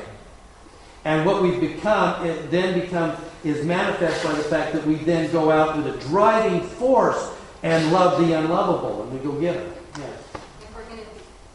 [1.03, 5.31] And what we've become, it then becomes is manifest by the fact that we then
[5.31, 7.31] go out with a driving force
[7.63, 9.71] and love the unlovable, and we go get it.
[9.97, 10.19] Yes.
[10.59, 11.07] If we're going to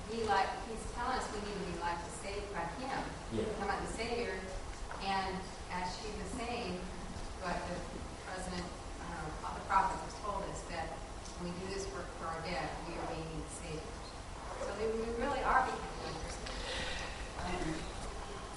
[0.09, 3.03] be like, he's telling us we need to be like the Savior, like him.
[3.37, 3.45] Yeah.
[3.61, 4.41] Come out the Savior,
[5.05, 5.37] and
[5.69, 6.81] as she was saying,
[7.45, 7.77] what the
[8.25, 8.65] president,
[9.05, 10.97] uh, the prophet has told us, that
[11.41, 13.85] when we do this work for our dead, we are being saviors.
[14.65, 16.23] So we we really are becoming like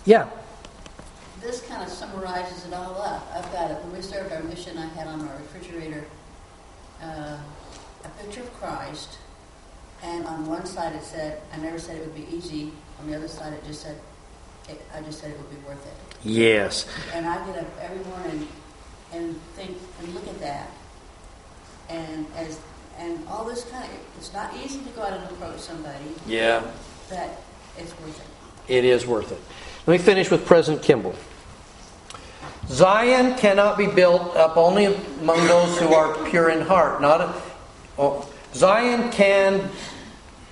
[0.06, 0.28] Yeah.
[1.42, 3.28] This kind of summarizes it all up.
[3.34, 3.78] I've got it.
[3.84, 6.06] When we served our mission, I had on my refrigerator
[7.02, 7.38] uh,
[8.04, 9.18] a picture of Christ,
[10.04, 12.72] and on one side it said, I never said it would be easy.
[13.00, 14.00] On the other side, it just said,
[14.70, 15.94] it, I just said it would be worth it.
[16.28, 16.88] Yes.
[17.14, 18.48] And I get up every morning
[19.14, 20.70] and think and look at that,
[21.90, 22.60] and as
[22.98, 26.64] and all this kind of, it's not easy to go out and approach somebody, Yeah.
[27.10, 27.30] but
[27.78, 28.74] it's worth it.
[28.74, 29.42] It is worth it.
[29.88, 31.14] Let me finish with President Kimball.
[32.70, 37.02] Zion cannot be built up only among those who are pure in heart.
[37.02, 37.42] Not a,
[38.00, 39.70] oh, Zion can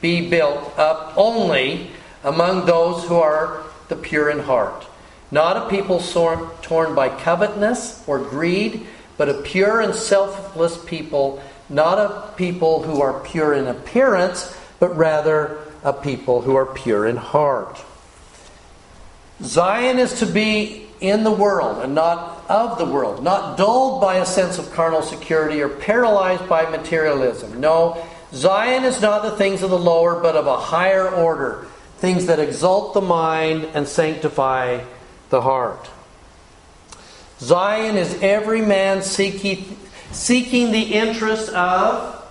[0.01, 1.89] be built up only
[2.23, 4.85] among those who are the pure in heart.
[5.31, 8.85] Not a people torn by covetousness or greed,
[9.17, 11.41] but a pure and selfless people.
[11.69, 17.07] Not a people who are pure in appearance, but rather a people who are pure
[17.07, 17.83] in heart.
[19.43, 24.15] Zion is to be in the world and not of the world, not dulled by
[24.15, 27.59] a sense of carnal security or paralyzed by materialism.
[27.59, 31.67] No, Zion is not the things of the lower, but of a higher order,
[31.97, 34.81] things that exalt the mind and sanctify
[35.29, 35.89] the heart.
[37.39, 39.77] Zion is every man seeking,
[40.11, 42.25] seeking the interest of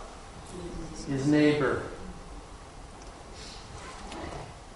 [1.07, 1.83] his neighbor.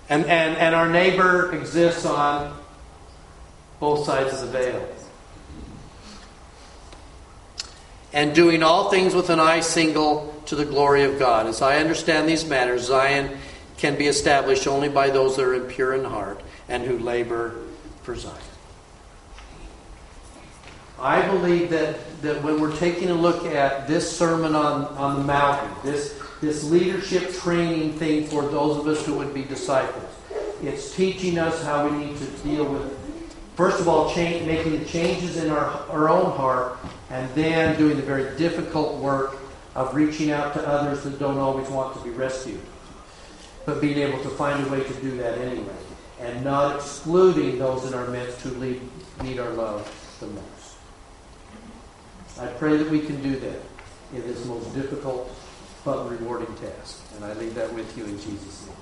[0.09, 2.57] And, and, and our neighbor exists on
[3.81, 4.89] both sides of the veil.
[8.13, 11.47] And doing all things with an eye single to the glory of God.
[11.47, 13.37] As I understand these matters, Zion
[13.77, 17.55] can be established only by those that are impure in heart and who labor
[18.03, 18.35] for Zion.
[20.99, 25.25] I believe that, that when we're taking a look at this Sermon on, on the
[25.25, 30.13] Mountain, this, this leadership training thing for those of us who would be disciples,
[30.63, 34.85] it's teaching us how we need to deal with, first of all, change, making the
[34.85, 36.79] changes in our, our own heart,
[37.11, 39.37] and then doing the very difficult work
[39.75, 42.61] of reaching out to others that don't always want to be rescued,
[43.65, 45.77] but being able to find a way to do that anyway,
[46.21, 48.81] and not excluding those in our midst who need,
[49.23, 50.43] need our love the most.
[52.39, 53.61] I pray that we can do that
[54.15, 55.31] in this most difficult
[55.87, 57.01] but rewarding task.
[57.15, 58.75] And I leave that with you in Jesus' name.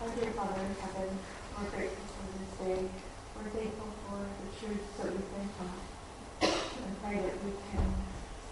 [0.00, 1.18] Our dear Father in heaven,
[1.58, 2.88] we're grateful for this day.
[3.36, 5.84] We're thankful for the truths that we've been taught.
[6.40, 7.84] And pray that we can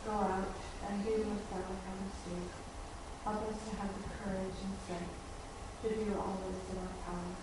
[0.05, 0.52] go out
[0.90, 2.52] and do with that we have received.
[3.24, 5.22] Help us to have the courage and strength
[5.82, 7.34] to do all that is in our power.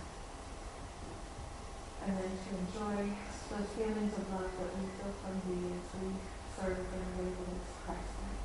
[2.08, 3.12] And then to enjoy
[3.52, 6.16] those feelings of love that we feel from thee as we
[6.56, 8.40] serve in a way that is Christ-like.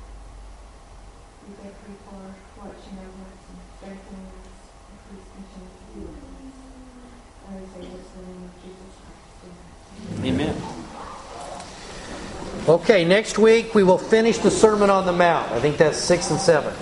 [1.47, 2.27] We thank you for
[2.59, 4.67] watching over us and strengthening us.
[4.91, 6.59] and Please continue to be with us.
[7.47, 9.47] And we say this in the name of Jesus Christ.
[10.27, 10.59] Amen.
[12.35, 12.43] Amen.
[12.67, 15.51] Okay, next week we will finish the Sermon on the Mount.
[15.51, 16.73] I think that's six and seven.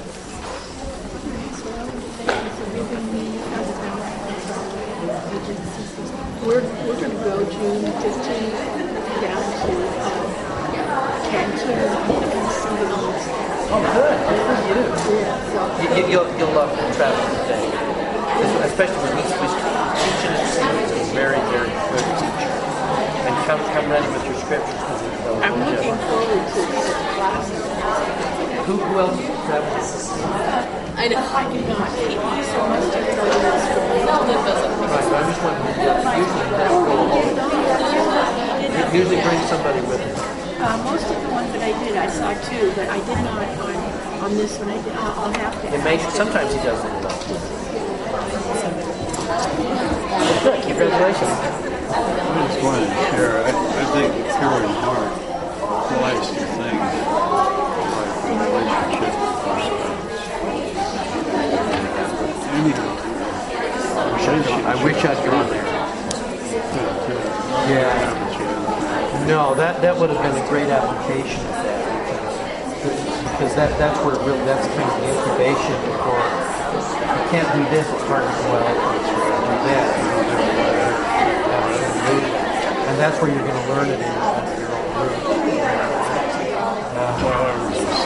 [6.47, 8.63] We're, we're going to go June 15th
[9.27, 9.75] down to
[10.07, 10.23] um,
[11.27, 11.75] Cancun
[12.31, 12.87] and see the
[13.75, 14.15] Oh, good.
[14.71, 15.27] Good for you.
[15.83, 17.67] You, you, you'll, you'll love traveling today.
[18.63, 19.55] Especially when he's, he's
[19.99, 20.95] teaching at sea.
[20.95, 22.51] He's a very, very good teacher.
[23.27, 25.12] And come, come ready with your scriptures.
[25.33, 26.77] Because they'll- I'm looking forward to the
[27.17, 27.63] classes.
[28.67, 29.89] Who, who else travels?
[30.95, 31.19] I know.
[31.19, 31.89] I do not.
[31.97, 33.97] He, he so much to tell you this from me.
[34.07, 34.71] Sheldon doesn't.
[34.83, 35.73] Right, but I'm just wondering,
[36.21, 37.09] usually that's cool.
[38.93, 40.15] Usually bring somebody with him.
[40.63, 43.43] Uh, most of the ones that I did, I saw too, but I did not
[43.59, 43.75] on,
[44.23, 44.69] on this one.
[44.69, 45.67] I did, I'll, I'll have to.
[45.75, 47.09] It may, sometimes he doesn't know.
[50.43, 51.31] Good, congratulations.
[51.33, 54.71] I just wanted to share, I, I think pure in
[55.93, 57.53] things like
[58.25, 60.03] the relationship with our spouse.
[64.65, 65.67] I wish I'd gone there.
[67.69, 69.25] Yeah.
[69.27, 73.99] No, that, that would have been a great application of that because, because that, that's
[74.03, 76.19] where really, that's kind of the incubation before
[77.13, 78.75] you can't do this, it's hard to well, do
[79.69, 79.87] that.
[82.89, 85.42] And that's where you're going to learn it in your own room.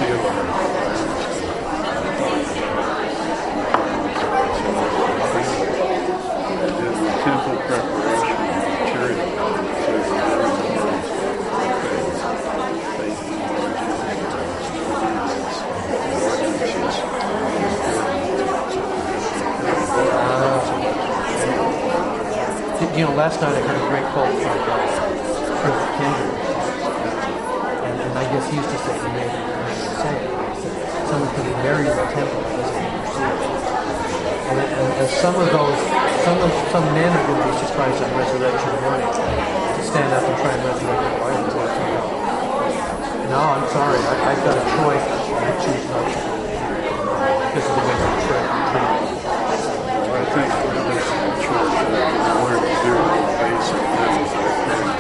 [0.07, 0.13] You
[23.03, 24.79] know, last night I heard a great quote from uh,
[25.59, 26.33] Chris Kendrick.
[27.83, 29.66] And, and I guess he used to say, he made
[29.97, 30.13] say
[31.09, 32.41] someone could be buried in the temple.
[34.47, 35.77] And, and, and some of those,
[36.23, 40.23] some of, some men are going to be surprised on resurrection morning to stand up
[40.23, 41.97] and try and resurrect their them.
[41.97, 46.37] Oh, no, I'm sorry, I, I've got a choice I choose not to
[47.57, 48.77] because of the way they're treated.
[50.07, 50.73] I think the
[51.41, 54.97] church have learned to do the basic things like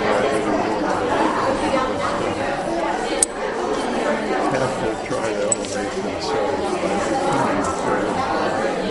[4.57, 8.17] have to try to elevate themselves by becoming friends,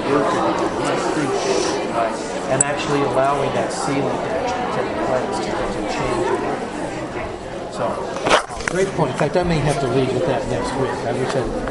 [0.07, 1.71] working on friendship.
[1.97, 2.36] Right.
[2.49, 6.27] And actually allowing that sealing to actually take place to, to change.
[7.75, 7.85] So,
[8.71, 9.13] great point.
[9.13, 10.91] In fact, I may have to leave with that next week.
[11.07, 11.43] I wish I